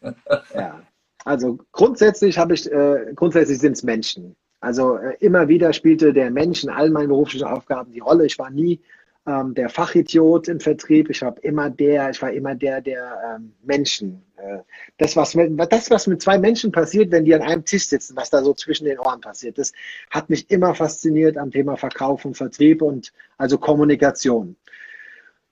[0.53, 0.81] ja.
[1.25, 4.35] Also grundsätzlich habe ich, äh, grundsätzlich sind es Menschen.
[4.59, 8.25] Also äh, immer wieder spielte der Mensch in all meinen beruflichen Aufgaben die Rolle.
[8.25, 8.79] Ich war nie
[9.27, 11.09] ähm, der Fachidiot im Vertrieb.
[11.09, 14.23] Ich war immer der, ich war immer der, der ähm, Menschen.
[14.37, 14.59] Äh,
[14.97, 18.15] das, was mit, das, was mit zwei Menschen passiert, wenn die an einem Tisch sitzen,
[18.15, 19.73] was da so zwischen den Ohren passiert, das
[20.09, 24.55] hat mich immer fasziniert am Thema Verkauf und Vertrieb und also Kommunikation.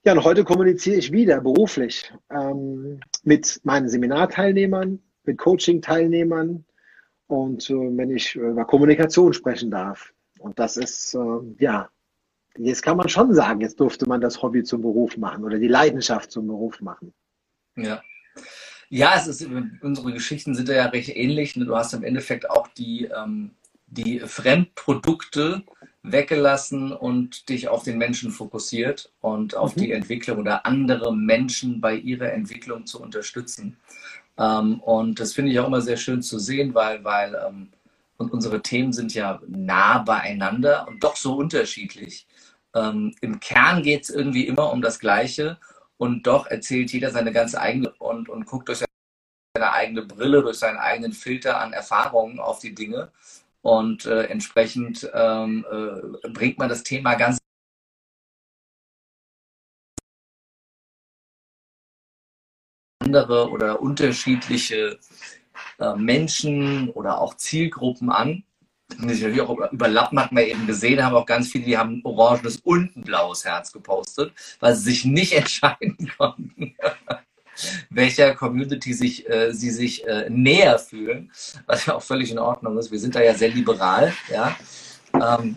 [0.04, 5.00] Ja, und heute kommuniziere ich wieder beruflich ähm, mit meinen Seminarteilnehmern,
[5.30, 6.64] mit Coaching-Teilnehmern
[7.28, 10.12] und äh, wenn ich über Kommunikation sprechen darf.
[10.38, 11.18] Und das ist, äh,
[11.58, 11.88] ja,
[12.58, 15.68] jetzt kann man schon sagen, jetzt durfte man das Hobby zum Beruf machen oder die
[15.68, 17.12] Leidenschaft zum Beruf machen.
[17.76, 18.02] Ja.
[18.92, 19.46] Ja, es ist,
[19.82, 21.54] unsere Geschichten sind ja recht ähnlich.
[21.54, 21.64] Ne?
[21.64, 23.52] Du hast im Endeffekt auch die, ähm,
[23.86, 25.62] die Fremdprodukte
[26.02, 29.80] weggelassen und dich auf den Menschen fokussiert und auf mhm.
[29.80, 33.76] die Entwicklung oder andere Menschen bei ihrer Entwicklung zu unterstützen.
[34.40, 37.70] Ähm, und das finde ich auch immer sehr schön zu sehen, weil, weil ähm,
[38.16, 42.26] und unsere Themen sind ja nah beieinander und doch so unterschiedlich.
[42.74, 45.58] Ähm, Im Kern geht es irgendwie immer um das Gleiche
[45.96, 48.84] und doch erzählt jeder seine ganz eigene und, und guckt durch
[49.54, 53.10] seine eigene Brille, durch seinen eigenen Filter an Erfahrungen auf die Dinge.
[53.62, 57.38] Und äh, entsprechend ähm, äh, bringt man das Thema ganz
[63.10, 64.98] andere oder unterschiedliche
[65.78, 68.44] äh, Menschen oder auch Zielgruppen an.
[68.92, 72.00] Die sich natürlich auch überlappen, hat man eben gesehen, haben auch ganz viele, die haben
[72.02, 76.74] orangenes und ein blaues Herz gepostet, weil sie sich nicht entscheiden konnten,
[77.88, 81.30] welcher Community sich, äh, sie sich äh, näher fühlen,
[81.66, 82.90] was ja auch völlig in Ordnung ist.
[82.90, 84.56] Wir sind da ja sehr liberal, ja.
[85.14, 85.56] Ähm,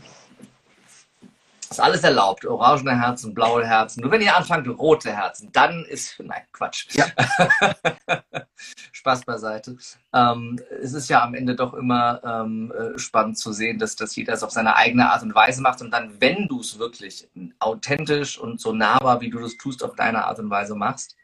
[1.74, 2.46] ist alles erlaubt.
[2.46, 4.02] Orangene Herzen, blaue Herzen.
[4.02, 6.20] Nur wenn ihr anfangt, rote Herzen, dann ist.
[6.20, 6.88] Nein, Quatsch.
[6.96, 7.06] Ja.
[8.92, 9.78] Spaß beiseite.
[10.14, 14.16] Ähm, es ist ja am Ende doch immer ähm, äh, spannend zu sehen, dass, dass
[14.16, 15.82] jeder es auf seine eigene Art und Weise macht.
[15.82, 17.28] Und dann, wenn du es wirklich
[17.60, 21.18] authentisch und so nahbar, wie du das tust, auf deine Art und Weise machst,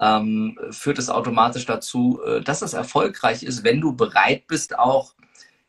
[0.00, 5.14] ähm, führt es automatisch dazu, äh, dass es erfolgreich ist, wenn du bereit bist, auch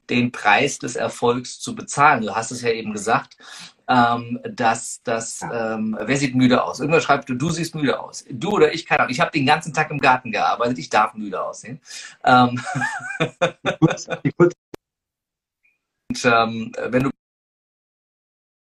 [0.09, 2.21] den Preis des Erfolgs zu bezahlen.
[2.21, 3.37] Du hast es ja eben gesagt,
[3.87, 6.79] ähm, dass das, ähm, wer sieht müde aus?
[6.79, 8.25] Irgendwer schreibt, du, du siehst müde aus.
[8.29, 9.11] Du oder ich, keine Ahnung.
[9.11, 11.79] Ich habe den ganzen Tag im Garten gearbeitet, ich darf müde aussehen.
[12.23, 12.59] Ähm
[16.09, 17.09] Und ähm, wenn du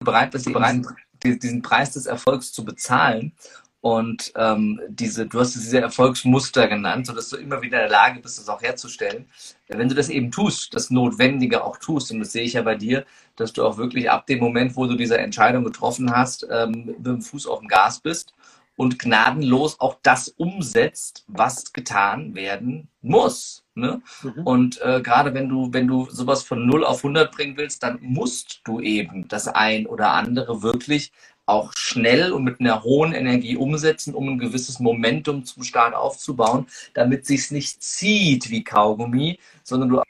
[0.04, 0.82] bereit bist, bereit,
[1.22, 3.34] diesen Preis des Erfolgs zu bezahlen,
[3.80, 8.20] und ähm, diese, du hast diese Erfolgsmuster genannt, sodass du immer wieder in der Lage
[8.20, 9.26] bist, das auch herzustellen.
[9.68, 12.74] Wenn du das eben tust, das Notwendige auch tust, und das sehe ich ja bei
[12.74, 16.84] dir, dass du auch wirklich ab dem Moment, wo du diese Entscheidung getroffen hast, ähm,
[16.86, 18.34] mit dem Fuß auf dem Gas bist
[18.76, 23.64] und gnadenlos auch das umsetzt, was getan werden muss.
[23.74, 24.02] Ne?
[24.22, 24.46] Mhm.
[24.46, 27.98] Und äh, gerade wenn du, wenn du sowas von 0 auf 100 bringen willst, dann
[28.00, 31.12] musst du eben das ein oder andere wirklich
[31.50, 36.66] auch schnell und mit einer hohen Energie umsetzen, um ein gewisses Momentum zum Start aufzubauen,
[36.94, 40.02] damit sich nicht zieht wie Kaugummi, sondern du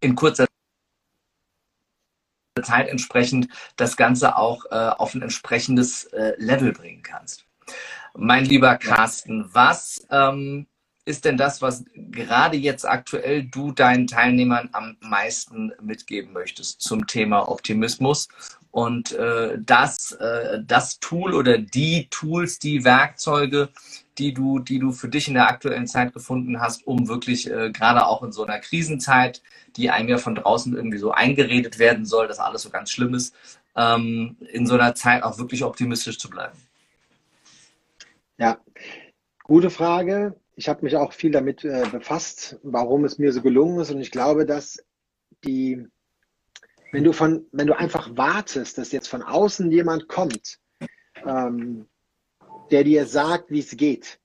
[0.00, 0.46] in kurzer
[2.62, 7.46] Zeit entsprechend das Ganze auch äh, auf ein entsprechendes äh, Level bringen kannst.
[8.14, 10.66] Mein lieber Carsten, was ähm,
[11.04, 17.06] ist denn das, was gerade jetzt aktuell du deinen Teilnehmern am meisten mitgeben möchtest zum
[17.06, 18.28] Thema Optimismus
[18.74, 23.68] und äh, das, äh, das Tool oder die Tools, die Werkzeuge,
[24.18, 27.70] die du, die du für dich in der aktuellen Zeit gefunden hast, um wirklich äh,
[27.70, 29.42] gerade auch in so einer Krisenzeit,
[29.76, 33.14] die einem ja von draußen irgendwie so eingeredet werden soll, dass alles so ganz schlimm
[33.14, 33.36] ist,
[33.76, 36.58] ähm, in so einer Zeit auch wirklich optimistisch zu bleiben?
[38.38, 38.58] Ja,
[39.44, 40.34] gute Frage.
[40.56, 43.92] Ich habe mich auch viel damit äh, befasst, warum es mir so gelungen ist.
[43.92, 44.84] Und ich glaube, dass
[45.44, 45.86] die,
[46.94, 50.60] wenn du von, wenn du einfach wartest, dass jetzt von außen jemand kommt,
[51.26, 51.88] ähm,
[52.70, 54.20] der dir sagt, wie es geht.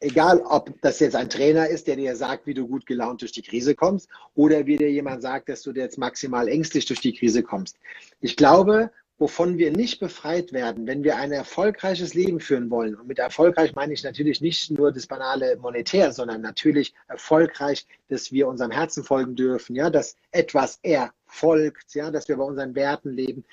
[0.00, 3.32] Egal, ob das jetzt ein Trainer ist, der dir sagt, wie du gut gelaunt durch
[3.32, 7.14] die Krise kommst, oder wie dir jemand sagt, dass du jetzt maximal ängstlich durch die
[7.14, 7.78] Krise kommst.
[8.20, 12.94] Ich glaube, wovon wir nicht befreit werden, wenn wir ein erfolgreiches Leben führen wollen.
[12.96, 18.32] Und mit erfolgreich meine ich natürlich nicht nur das banale monetär, sondern natürlich erfolgreich, dass
[18.32, 23.10] wir unserem Herzen folgen dürfen, ja, dass etwas erfolgt, ja, dass wir bei unseren Werten
[23.10, 23.44] leben.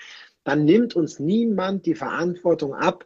[0.44, 3.06] Dann nimmt uns niemand die Verantwortung ab,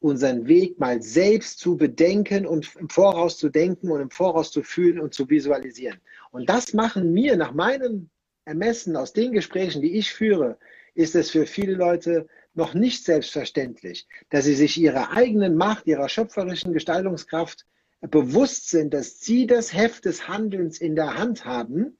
[0.00, 4.62] unseren Weg mal selbst zu bedenken und im Voraus zu denken und im Voraus zu
[4.62, 6.00] fühlen und zu visualisieren.
[6.30, 8.08] Und das machen mir nach meinem
[8.46, 10.56] Ermessen aus den Gesprächen, die ich führe,
[11.00, 16.10] ist es für viele Leute noch nicht selbstverständlich, dass sie sich ihrer eigenen Macht, ihrer
[16.10, 17.66] schöpferischen Gestaltungskraft
[18.02, 21.96] bewusst sind, dass sie das Heft des Handelns in der Hand haben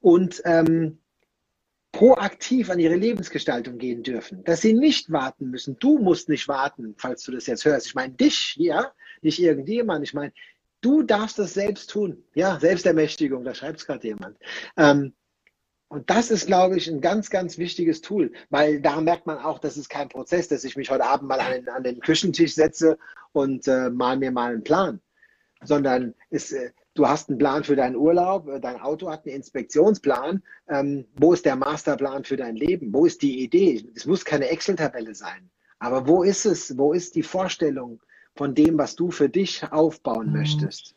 [0.00, 0.98] und ähm,
[1.92, 5.78] proaktiv an ihre Lebensgestaltung gehen dürfen, dass sie nicht warten müssen.
[5.78, 7.86] Du musst nicht warten, falls du das jetzt hörst.
[7.86, 10.02] Ich meine dich hier, nicht irgendjemand.
[10.02, 10.32] Ich meine,
[10.80, 12.24] du darfst das selbst tun.
[12.34, 14.38] Ja, Selbstermächtigung, da schreibt es gerade jemand.
[14.76, 15.14] Ähm,
[15.92, 19.58] und das ist, glaube ich, ein ganz, ganz wichtiges Tool, weil da merkt man auch,
[19.58, 22.54] das ist kein Prozess, dass ich mich heute Abend mal an den, an den Küchentisch
[22.54, 22.96] setze
[23.32, 25.02] und äh, mal mir mal einen Plan,
[25.62, 29.36] sondern es, äh, du hast einen Plan für deinen Urlaub, äh, dein Auto hat einen
[29.36, 30.42] Inspektionsplan.
[30.70, 32.94] Ähm, wo ist der Masterplan für dein Leben?
[32.94, 33.86] Wo ist die Idee?
[33.94, 35.50] Es muss keine Excel-Tabelle sein.
[35.78, 36.78] Aber wo ist es?
[36.78, 38.00] Wo ist die Vorstellung
[38.34, 40.38] von dem, was du für dich aufbauen mhm.
[40.38, 40.94] möchtest?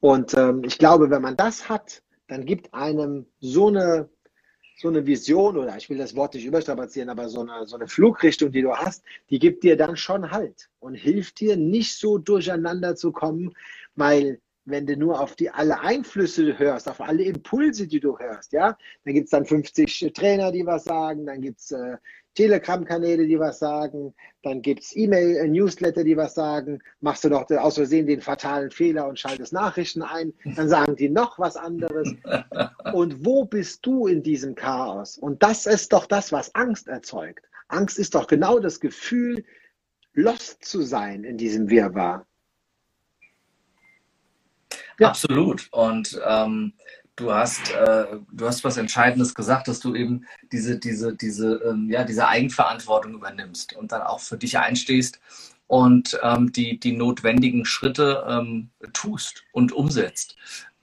[0.00, 2.02] Und ähm, ich glaube, wenn man das hat,
[2.32, 4.08] dann gibt einem so eine,
[4.76, 7.88] so eine Vision oder ich will das Wort nicht überstrapazieren, aber so eine, so eine
[7.88, 12.18] Flugrichtung, die du hast, die gibt dir dann schon Halt und hilft dir nicht so
[12.18, 13.52] durcheinander zu kommen,
[13.94, 18.52] weil wenn du nur auf die alle Einflüsse hörst, auf alle Impulse, die du hörst,
[18.52, 21.96] ja, dann gibt es dann 50 Trainer, die was sagen, dann gibt es äh,
[22.34, 27.74] Telegram-Kanäle, die was sagen, dann gibt es E-Mail-Newsletter, die was sagen, machst du doch aus
[27.74, 32.14] Versehen den fatalen Fehler und schaltest Nachrichten ein, dann sagen die noch was anderes.
[32.92, 35.16] Und wo bist du in diesem Chaos?
[35.16, 37.46] Und das ist doch das, was Angst erzeugt.
[37.68, 39.44] Angst ist doch genau das Gefühl,
[40.14, 42.26] lost zu sein in diesem Wirrwarr.
[44.98, 45.08] Ja.
[45.08, 45.68] Absolut.
[45.72, 46.74] Und ähm,
[47.16, 51.88] du hast, äh, du hast was Entscheidendes gesagt, dass du eben diese, diese, diese, ähm,
[51.90, 55.20] ja, diese Eigenverantwortung übernimmst und dann auch für dich einstehst
[55.66, 60.36] und ähm, die, die notwendigen Schritte ähm, tust und umsetzt.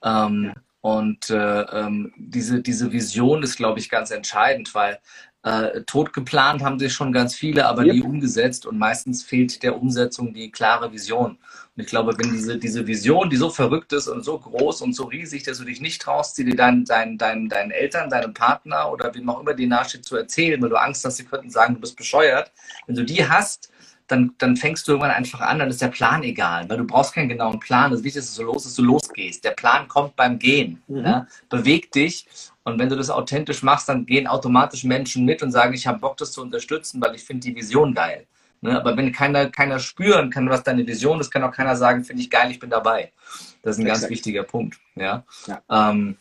[0.04, 5.00] Ähm, und äh, ähm, diese, diese Vision ist, glaube ich, ganz entscheidend, weil
[5.44, 7.96] äh, tot geplant haben sich schon ganz viele, aber yep.
[7.96, 11.38] nie umgesetzt und meistens fehlt der Umsetzung die klare Vision.
[11.76, 14.94] Und ich glaube, wenn diese, diese Vision, die so verrückt ist und so groß und
[14.94, 18.34] so riesig, dass du dich nicht traust, sie dir deinen, deinen, deinen, deinen Eltern, deinem
[18.34, 21.50] Partner oder wem auch immer dir nahesteht zu erzählen, weil du Angst hast, sie könnten
[21.50, 22.52] sagen, du bist bescheuert.
[22.86, 23.72] Wenn du die hast,
[24.08, 27.14] dann, dann fängst du irgendwann einfach an, dann ist der Plan egal, weil du brauchst
[27.14, 27.92] keinen genauen Plan.
[27.92, 29.46] Das Wichtigste ist, dass du los ist, du losgehst.
[29.46, 30.82] Der Plan kommt beim Gehen.
[30.88, 31.06] Mhm.
[31.06, 31.28] Ja?
[31.48, 32.28] Beweg dich
[32.70, 36.00] und wenn du das authentisch machst, dann gehen automatisch Menschen mit und sagen, ich habe
[36.00, 38.26] Bock, das zu unterstützen, weil ich finde die Vision geil.
[38.62, 38.78] Ne?
[38.78, 42.22] Aber wenn keiner, keiner spüren kann, was deine Vision ist, kann auch keiner sagen, finde
[42.22, 43.12] ich geil, ich bin dabei.
[43.62, 44.02] Das ist ein Exakt.
[44.02, 44.80] ganz wichtiger Punkt.
[44.96, 45.24] Ja.
[45.48, 45.62] ja.
[45.70, 46.18] Ähm,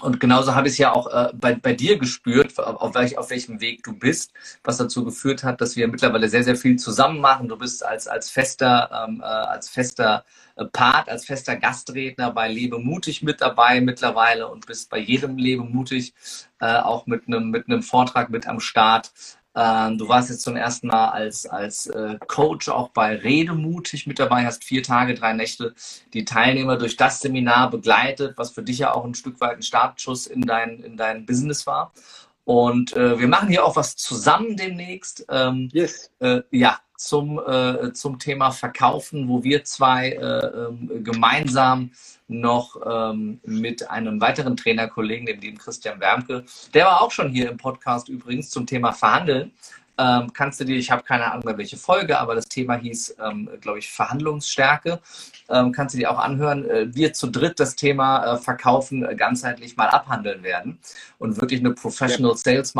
[0.00, 3.30] und genauso habe ich es ja auch äh, bei, bei dir gespürt, auf, welch, auf
[3.30, 4.32] welchem Weg du bist,
[4.64, 7.48] was dazu geführt hat, dass wir mittlerweile sehr, sehr viel zusammen machen.
[7.48, 10.24] Du bist als, als fester, ähm, äh, als fester
[10.56, 15.36] äh, Part, als fester Gastredner bei Lebe mutig mit dabei mittlerweile und bist bei jedem
[15.36, 16.14] Lebe mutig
[16.60, 19.12] äh, auch mit einem mit einem Vortrag mit am Start.
[19.54, 24.18] Ähm, du warst jetzt zum ersten Mal als, als äh, Coach auch bei Redemutig mit
[24.18, 25.74] dabei, hast vier Tage, drei Nächte
[26.12, 29.62] die Teilnehmer durch das Seminar begleitet, was für dich ja auch ein Stück weit ein
[29.62, 31.92] Startschuss in dein, in dein Business war.
[32.48, 35.26] Und äh, wir machen hier auch was zusammen demnächst.
[35.28, 36.10] Ähm, yes.
[36.18, 41.90] Äh, ja, zum, äh, zum Thema Verkaufen, wo wir zwei äh, ähm, gemeinsam
[42.26, 47.50] noch ähm, mit einem weiteren Trainerkollegen, dem lieben Christian Wermke, der war auch schon hier
[47.50, 49.52] im Podcast übrigens zum Thema Verhandeln.
[49.98, 53.16] Ähm, kannst du dir, ich habe keine Ahnung mehr welche Folge, aber das Thema hieß,
[53.24, 55.00] ähm, glaube ich, Verhandlungsstärke.
[55.48, 56.68] Ähm, kannst du dir auch anhören.
[56.68, 60.78] Äh, wir zu dritt das Thema äh, Verkaufen äh, ganzheitlich mal abhandeln werden
[61.18, 62.36] und wirklich eine Professional ja.
[62.36, 62.74] Sales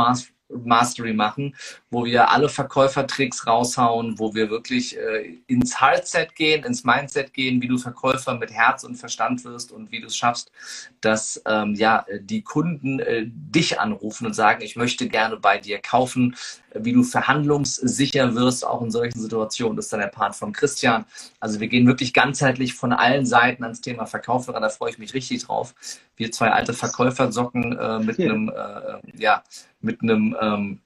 [0.49, 1.57] Mastery machen,
[1.91, 7.63] wo wir alle Verkäufertricks raushauen, wo wir wirklich äh, ins Hardset gehen, ins Mindset gehen,
[7.63, 10.53] wie du Verkäufer mit Herz und Verstand wirst und wie du es schaffst,
[11.01, 15.79] dass ähm, ja die Kunden äh, dich anrufen und sagen, ich möchte gerne bei dir
[15.79, 16.37] kaufen,
[16.75, 19.77] wie du verhandlungssicher wirst, auch in solchen Situationen.
[19.77, 21.07] Das ist dann der Part von Christian.
[21.41, 25.15] Also wir gehen wirklich ganzheitlich von allen Seiten ans Thema Verkauf Da freue ich mich
[25.15, 25.75] richtig drauf.
[26.17, 29.43] Wir zwei alte Verkäufersocken äh, mit einem, äh, ja,
[29.81, 30.81] mit einem ähm,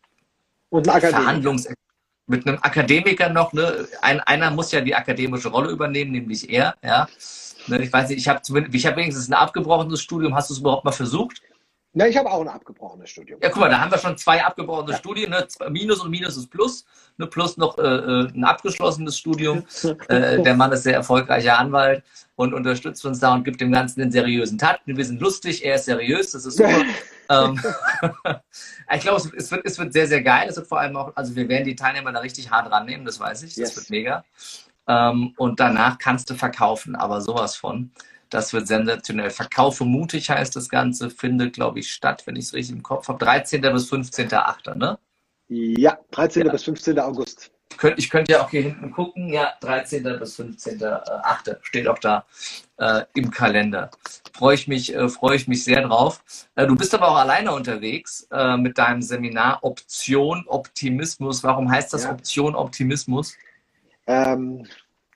[0.72, 1.68] und Verhandlungs
[2.26, 3.52] mit einem Akademiker noch.
[3.52, 3.86] Ne?
[4.00, 6.74] Ein, einer muss ja die akademische Rolle übernehmen, nämlich er.
[6.82, 7.08] Ja.
[7.66, 8.40] Ne, ich weiß nicht, ich habe
[8.72, 10.34] ich hab wenigstens ein abgebrochenes Studium.
[10.34, 11.42] Hast du es überhaupt mal versucht?
[11.94, 13.38] Na, ich habe auch ein abgebrochenes Studium.
[13.42, 14.96] Ja, guck mal, da haben wir schon zwei abgebrochene ja.
[14.96, 15.30] Studien.
[15.30, 15.46] Ne?
[15.68, 16.86] Minus und Minus ist Plus.
[17.18, 17.26] Ne?
[17.26, 19.64] Plus noch äh, äh ein abgeschlossenes Studium.
[20.08, 22.02] äh, der Mann ist sehr erfolgreicher Anwalt
[22.36, 24.80] und unterstützt uns da und gibt dem Ganzen den seriösen Takt.
[24.86, 26.82] Wir sind lustig, er ist seriös, das ist super.
[27.28, 27.60] ähm,
[28.94, 30.48] ich glaube, es, es, wird, es wird sehr, sehr geil.
[30.48, 33.20] Es wird vor allem auch, also wir werden die Teilnehmer da richtig hart rannehmen, das
[33.20, 33.50] weiß ich.
[33.50, 33.76] Das yes.
[33.76, 34.24] wird mega.
[34.88, 37.90] Ähm, und danach kannst du verkaufen, aber sowas von.
[38.32, 39.28] Das wird sensationell.
[39.28, 43.08] Verkaufe mutig heißt das Ganze, findet, glaube ich, statt, wenn ich es richtig im Kopf
[43.08, 43.22] habe.
[43.22, 43.60] 13.
[43.60, 44.98] bis 15.8., ne?
[45.48, 46.46] Ja, 13.
[46.46, 46.52] Ja.
[46.52, 46.98] bis 15.
[46.98, 47.50] August.
[47.96, 49.30] Ich könnte ja auch hier hinten gucken.
[49.30, 50.02] Ja, 13.
[50.18, 51.58] bis 15.8.
[51.60, 52.24] steht auch da
[52.78, 53.90] äh, im Kalender.
[54.32, 56.22] Freue ich mich, äh, freue ich mich sehr drauf.
[56.54, 61.44] Äh, du bist aber auch alleine unterwegs äh, mit deinem Seminar Option Optimismus.
[61.44, 62.12] Warum heißt das ja.
[62.12, 63.36] Option Optimismus?
[64.06, 64.66] Ähm,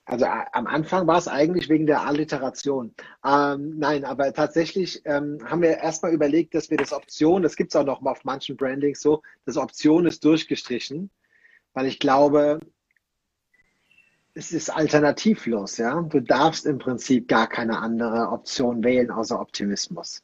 [0.06, 2.94] also am Anfang war es eigentlich wegen der Alliteration.
[3.24, 7.72] Ähm, nein, aber tatsächlich ähm, haben wir erstmal überlegt, dass wir das Option, das gibt
[7.72, 11.10] es auch noch mal auf manchen Brandings so, das Option ist durchgestrichen,
[11.74, 12.60] weil ich glaube,
[14.34, 16.00] es ist alternativlos, ja.
[16.02, 20.22] Du darfst im Prinzip gar keine andere Option wählen außer Optimismus.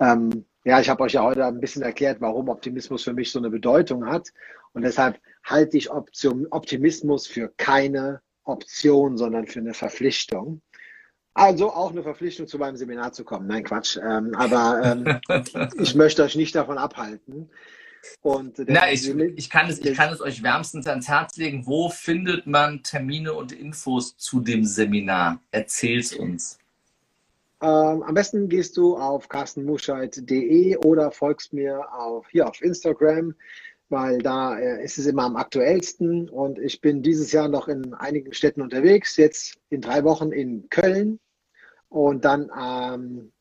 [0.00, 3.40] Ähm, ja, ich habe euch ja heute ein bisschen erklärt, warum Optimismus für mich so
[3.40, 4.32] eine Bedeutung hat.
[4.72, 10.60] Und deshalb halte ich Option, Optimismus für keine Option, sondern für eine Verpflichtung.
[11.34, 13.46] Also auch eine Verpflichtung, zu meinem Seminar zu kommen.
[13.46, 13.96] Nein, Quatsch.
[13.96, 17.48] Ähm, aber ähm, ich möchte euch nicht davon abhalten.
[18.22, 21.66] Und Na, ich, ich, kann es, ich kann es euch wärmstens ans Herz legen.
[21.66, 25.40] Wo findet man Termine und Infos zu dem Seminar?
[25.50, 26.58] Erzähl's uns.
[27.60, 33.34] Ähm, am besten gehst du auf carstenmuscheid.de oder folgst mir auf, hier auf Instagram
[33.88, 36.28] weil da äh, ist es immer am aktuellsten.
[36.28, 40.68] Und ich bin dieses Jahr noch in einigen Städten unterwegs, jetzt in drei Wochen in
[40.68, 41.20] Köln
[41.88, 43.32] und dann am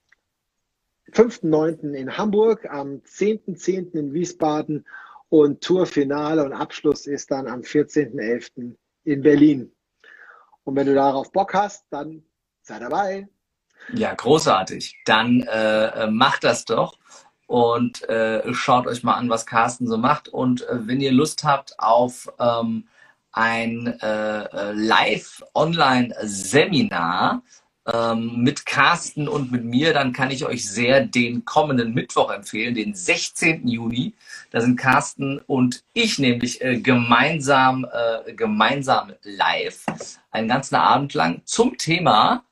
[1.11, 1.93] 5.9.
[1.93, 3.93] in Hamburg, am 10.10.
[3.93, 4.85] in Wiesbaden
[5.29, 8.75] und Tourfinale und Abschluss ist dann am 14.11.
[9.03, 9.71] in Berlin.
[10.63, 12.23] Und wenn du darauf Bock hast, dann
[12.61, 13.27] sei dabei.
[13.93, 15.01] Ja, großartig.
[15.05, 16.97] Dann äh, mach das doch
[17.47, 20.27] und äh, schaut euch mal an, was Carsten so macht.
[20.27, 22.87] Und äh, wenn ihr Lust habt auf ähm,
[23.31, 27.41] ein äh, äh Live-Online-Seminar
[27.91, 32.75] ähm, mit Carsten und mit mir, dann kann ich euch sehr den kommenden Mittwoch empfehlen,
[32.75, 33.65] den 16.
[33.67, 34.13] Juni.
[34.51, 39.85] Da sind Carsten und ich nämlich äh, gemeinsam, äh, gemeinsam live,
[40.31, 42.43] einen ganzen Abend lang zum Thema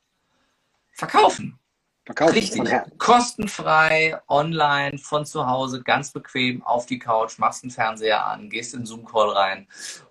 [0.92, 1.58] Verkaufen.
[2.06, 2.34] Verkaufen.
[2.34, 2.62] Richtig.
[2.98, 8.74] Kostenfrei, online, von zu Hause, ganz bequem, auf die Couch, machst den Fernseher an, gehst
[8.74, 9.66] in Zoom-Call rein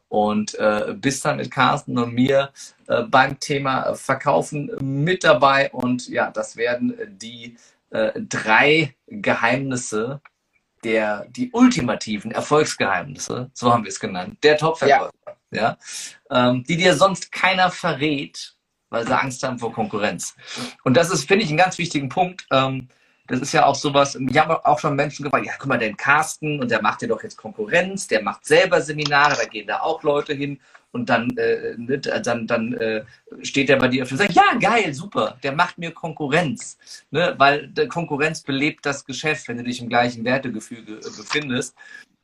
[0.09, 2.51] und äh, bist dann mit Carsten und mir
[2.87, 5.71] äh, beim Thema Verkaufen mit dabei.
[5.71, 7.55] Und ja, das werden die
[7.91, 10.19] äh, drei Geheimnisse
[10.83, 15.11] der, die ultimativen Erfolgsgeheimnisse, so haben wir es genannt, der Top-Verkäufer,
[15.51, 15.77] ja.
[16.29, 18.54] ja ähm, die dir sonst keiner verrät,
[18.95, 20.35] weil sie Angst haben vor Konkurrenz.
[20.85, 22.47] Und das ist, finde ich, einen ganz wichtigen Punkt.
[22.49, 22.87] Ähm,
[23.27, 25.97] das ist ja auch sowas, ich habe auch schon Menschen gefragt, ja, guck mal, den
[25.97, 29.81] Carsten, und der macht ja doch jetzt Konkurrenz, der macht selber Seminare, da gehen da
[29.81, 30.59] auch Leute hin
[30.91, 33.03] und dann, äh, ne, dann, dann äh,
[33.41, 36.77] steht er bei dir auf und sagt, ja, geil, super, der macht mir Konkurrenz.
[37.11, 37.35] Ne?
[37.37, 41.75] Weil Konkurrenz belebt das Geschäft, wenn du dich im gleichen Wertegefüge äh, befindest.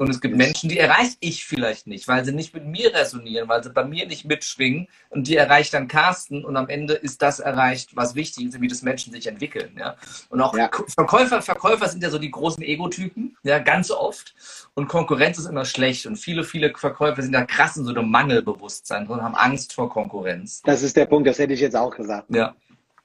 [0.01, 3.47] Und es gibt Menschen, die erreiche ich vielleicht nicht, weil sie nicht mit mir resonieren,
[3.47, 7.21] weil sie bei mir nicht mitschwingen und die erreicht dann Carsten und am Ende ist
[7.21, 9.75] das erreicht, was wichtig ist, wie das Menschen sich entwickeln.
[9.77, 9.95] Ja?
[10.29, 10.71] Und auch ja.
[10.87, 14.33] Verkäufer, Verkäufer sind ja so die großen Egotypen, ja, ganz oft.
[14.73, 18.09] Und Konkurrenz ist immer schlecht und viele, viele Verkäufer sind da krass in so einem
[18.09, 20.63] Mangelbewusstsein und haben Angst vor Konkurrenz.
[20.63, 22.33] Das ist der Punkt, das hätte ich jetzt auch gesagt.
[22.33, 22.55] Ja.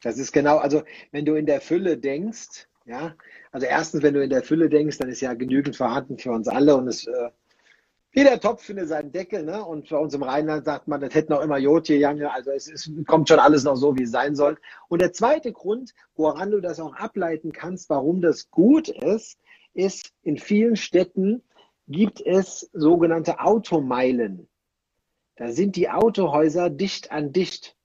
[0.02, 0.82] Das ist genau, also
[1.12, 3.14] wenn du in der Fülle denkst, ja,
[3.50, 6.46] also erstens, wenn du in der Fülle denkst, dann ist ja genügend vorhanden für uns
[6.48, 7.30] alle und es äh,
[8.16, 9.62] jeder Topf findet seinen Deckel, ne?
[9.62, 12.66] Und bei uns im Rheinland sagt man, das hätte noch immer Jotje, Jange, also es,
[12.66, 14.56] es kommt schon alles noch so, wie es sein soll.
[14.88, 19.38] Und der zweite Grund, woran du das auch ableiten kannst, warum das gut ist,
[19.74, 21.42] ist in vielen Städten
[21.88, 24.48] gibt es sogenannte Automeilen.
[25.36, 27.75] Da sind die Autohäuser dicht an dicht.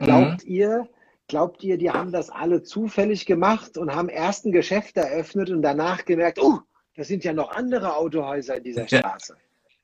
[0.00, 0.50] Glaubt mhm.
[0.50, 0.88] ihr,
[1.28, 5.62] glaubt ihr, die haben das alle zufällig gemacht und haben erst ein Geschäft eröffnet und
[5.62, 6.58] danach gemerkt, oh,
[6.96, 9.34] das sind ja noch andere Autohäuser in dieser Straße.
[9.34, 9.38] Ja.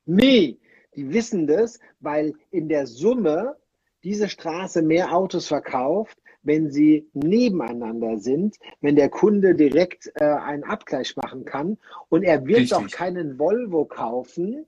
[0.06, 0.58] Nee,
[0.96, 3.56] die wissen das, weil in der Summe
[4.04, 10.64] diese Straße mehr Autos verkauft, wenn sie nebeneinander sind, wenn der Kunde direkt äh, einen
[10.64, 11.76] Abgleich machen kann.
[12.08, 12.78] Und er wird Richtig.
[12.78, 14.64] doch keinen Volvo kaufen,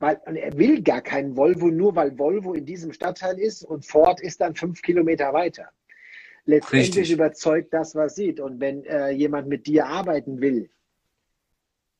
[0.00, 4.20] weil er will gar keinen Volvo, nur weil Volvo in diesem Stadtteil ist und Ford
[4.20, 5.70] ist dann fünf Kilometer weiter.
[6.46, 7.12] Letztendlich Richtig.
[7.12, 8.40] überzeugt das, was sieht.
[8.40, 10.70] Und wenn äh, jemand mit dir arbeiten will,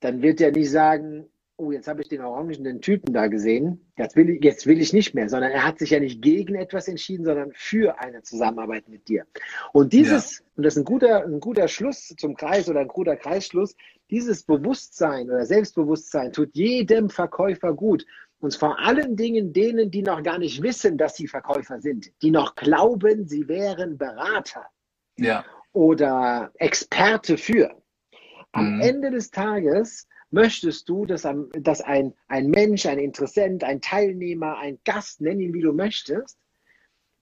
[0.00, 1.26] dann wird er nicht sagen,
[1.58, 4.94] oh, jetzt habe ich den orangenen Typen da gesehen, jetzt will, ich, jetzt will ich
[4.94, 8.88] nicht mehr, sondern er hat sich ja nicht gegen etwas entschieden, sondern für eine Zusammenarbeit
[8.88, 9.26] mit dir.
[9.74, 10.44] Und dieses, ja.
[10.56, 13.76] und das ist ein guter, ein guter Schluss zum Kreis oder ein guter Kreisschluss,
[14.10, 18.04] dieses Bewusstsein oder Selbstbewusstsein tut jedem Verkäufer gut.
[18.40, 22.30] Und vor allen Dingen denen, die noch gar nicht wissen, dass sie Verkäufer sind, die
[22.30, 24.66] noch glauben, sie wären Berater
[25.18, 25.44] ja.
[25.72, 27.70] oder Experte für.
[28.52, 28.80] Am mhm.
[28.80, 34.58] Ende des Tages möchtest du, dass, ein, dass ein, ein Mensch, ein Interessent, ein Teilnehmer,
[34.58, 36.38] ein Gast, nenn ihn wie du möchtest,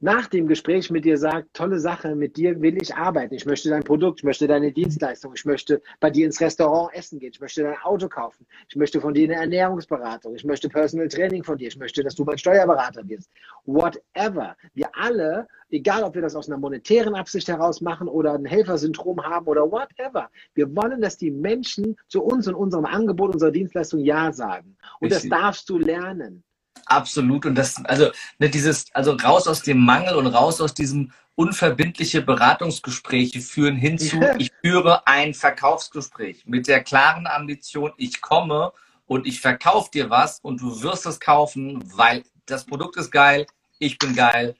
[0.01, 3.69] nach dem Gespräch mit dir sagt, tolle Sache, mit dir will ich arbeiten, ich möchte
[3.69, 7.41] dein Produkt, ich möchte deine Dienstleistung, ich möchte bei dir ins Restaurant essen gehen, ich
[7.41, 11.59] möchte dein Auto kaufen, ich möchte von dir eine Ernährungsberatung, ich möchte Personal Training von
[11.59, 13.29] dir, ich möchte, dass du mein Steuerberater wirst.
[13.65, 14.57] Whatever.
[14.75, 19.21] Wir alle, egal ob wir das aus einer monetären Absicht heraus machen oder ein Helfersyndrom
[19.25, 24.01] haben oder whatever, wir wollen, dass die Menschen zu uns und unserem Angebot, unserer Dienstleistung
[24.01, 24.77] Ja sagen.
[25.01, 25.31] Und Richtig.
[25.31, 26.45] das darfst du lernen.
[26.89, 27.47] Absolut.
[27.47, 32.23] Und das, also ne, dieses, also raus aus dem Mangel und raus aus diesem unverbindliche
[32.23, 34.35] Beratungsgespräche führen hinzu, ja.
[34.39, 38.73] ich führe ein Verkaufsgespräch mit der klaren Ambition, ich komme
[39.07, 43.47] und ich verkaufe dir was und du wirst es kaufen, weil das Produkt ist geil,
[43.79, 44.57] ich bin geil,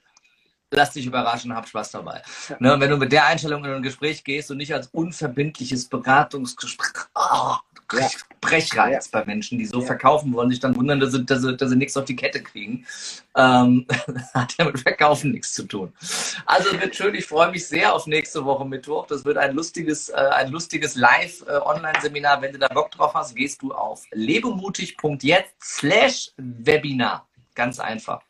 [0.71, 2.21] lass dich überraschen, hab Spaß dabei.
[2.47, 2.55] Ja.
[2.59, 7.07] Ne, wenn du mit der Einstellung in ein Gespräch gehst und nicht als unverbindliches Beratungsgespräch,
[7.15, 7.55] oh,
[7.93, 8.07] ja.
[8.41, 11.69] Brechreiz bei Menschen, die so verkaufen wollen, sich dann wundern, dass sie, dass sie, dass
[11.69, 12.85] sie nichts auf die Kette kriegen.
[13.35, 13.85] Ähm,
[14.33, 15.93] hat ja mit Verkaufen nichts zu tun.
[16.45, 19.07] Also wird schön, ich freue mich sehr auf nächste Woche Mittwoch.
[19.07, 22.41] Das wird ein lustiges, äh, ein lustiges Live-Online-Seminar.
[22.41, 27.27] Wenn du da Bock drauf hast, gehst du auf lebemutig.jetzt slash Webinar.
[27.55, 28.21] Ganz einfach.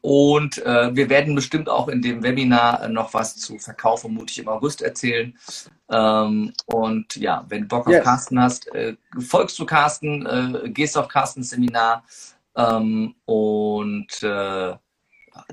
[0.00, 4.38] Und äh, wir werden bestimmt auch in dem Webinar noch was zu Verkauf und mutig
[4.38, 5.36] im August erzählen.
[5.88, 8.04] Ähm, und ja, wenn du Bock auf yes.
[8.04, 12.04] Carsten hast, äh, folgst du Carsten, äh, gehst auf Carstens Seminar
[12.56, 14.74] ähm, und äh,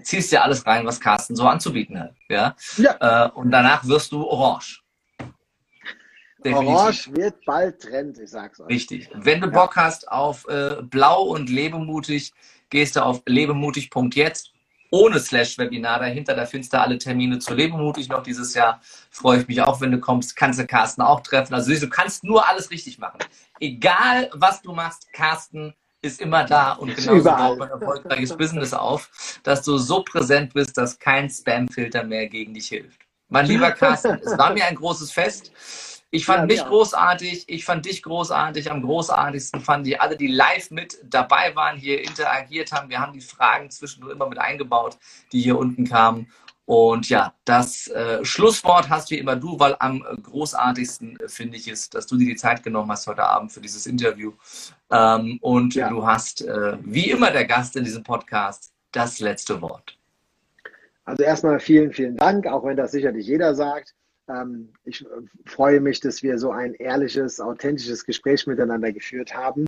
[0.02, 2.16] ziehst dir alles rein, was Carsten so anzubieten hat.
[2.30, 2.56] Ja?
[2.78, 3.28] ja.
[3.28, 4.83] Äh, und danach wirst du orange.
[6.44, 6.76] Definitiv.
[6.76, 8.70] Orange wird bald Trend, ich sag's euch.
[8.70, 9.10] Richtig.
[9.14, 9.84] Wenn du Bock ja.
[9.84, 12.34] hast auf äh, Blau und Lebemutig,
[12.70, 14.54] gehst du auf lebemutig.jetzt
[14.94, 16.36] ohne Slash-Webinar dahinter.
[16.36, 18.80] Da findest du alle Termine zu Lebemutig noch dieses Jahr.
[19.10, 20.36] Freue ich mich auch, wenn du kommst.
[20.36, 21.56] Kannst du Carsten auch treffen.
[21.56, 23.18] Also du kannst nur alles richtig machen.
[23.60, 25.74] Egal, was du machst, Carsten
[26.04, 30.78] ist immer da und genauso baut man erfolgreiches Business auf, dass du so präsent bist,
[30.78, 33.00] dass kein Spam-Filter mehr gegen dich hilft.
[33.30, 36.03] Mein lieber Carsten, es war mir ein großes Fest.
[36.14, 38.70] Ich fand ja, mich großartig, ich fand dich großartig.
[38.70, 42.88] Am großartigsten fand ich alle, die live mit dabei waren, hier interagiert haben.
[42.88, 45.00] Wir haben die Fragen zwischendurch immer mit eingebaut,
[45.32, 46.32] die hier unten kamen.
[46.66, 51.68] Und ja, das äh, Schlusswort hast wie immer du, weil am großartigsten äh, finde ich
[51.68, 54.34] es, dass du dir die Zeit genommen hast heute Abend für dieses Interview.
[54.92, 55.90] Ähm, und ja.
[55.90, 59.98] du hast, äh, wie immer der Gast in diesem Podcast, das letzte Wort.
[61.06, 63.96] Also erstmal vielen, vielen Dank, auch wenn das sicherlich jeder sagt.
[64.28, 65.08] Ähm, ich äh,
[65.46, 69.66] freue mich, dass wir so ein ehrliches, authentisches Gespräch miteinander geführt haben.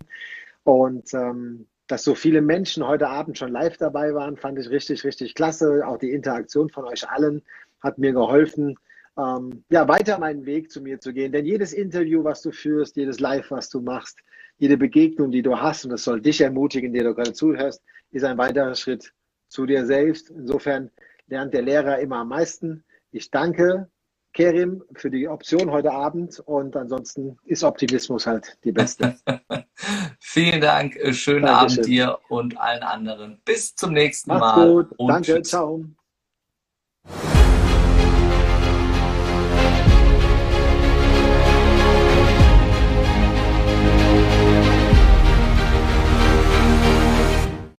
[0.64, 5.04] Und ähm, dass so viele Menschen heute Abend schon live dabei waren, fand ich richtig,
[5.04, 5.86] richtig klasse.
[5.86, 7.42] Auch die Interaktion von euch allen
[7.80, 8.76] hat mir geholfen,
[9.16, 11.32] ähm, ja, weiter meinen Weg zu mir zu gehen.
[11.32, 14.18] Denn jedes Interview, was du führst, jedes Live, was du machst,
[14.58, 18.24] jede Begegnung, die du hast, und das soll dich ermutigen, der du gerade zuhörst, ist
[18.24, 19.12] ein weiterer Schritt
[19.48, 20.30] zu dir selbst.
[20.30, 20.90] Insofern
[21.28, 22.84] lernt der Lehrer immer am meisten.
[23.10, 23.88] Ich danke
[24.36, 26.40] Kerim, für die Option heute Abend.
[26.40, 29.16] Und ansonsten ist Optimismus halt die beste.
[30.20, 31.48] Vielen Dank, schönen Dankeschön.
[31.48, 33.40] Abend dir und allen anderen.
[33.46, 34.72] Bis zum nächsten Macht's Mal.
[34.72, 34.88] Gut.
[34.98, 35.48] Danke, tschüss.
[35.48, 35.84] ciao.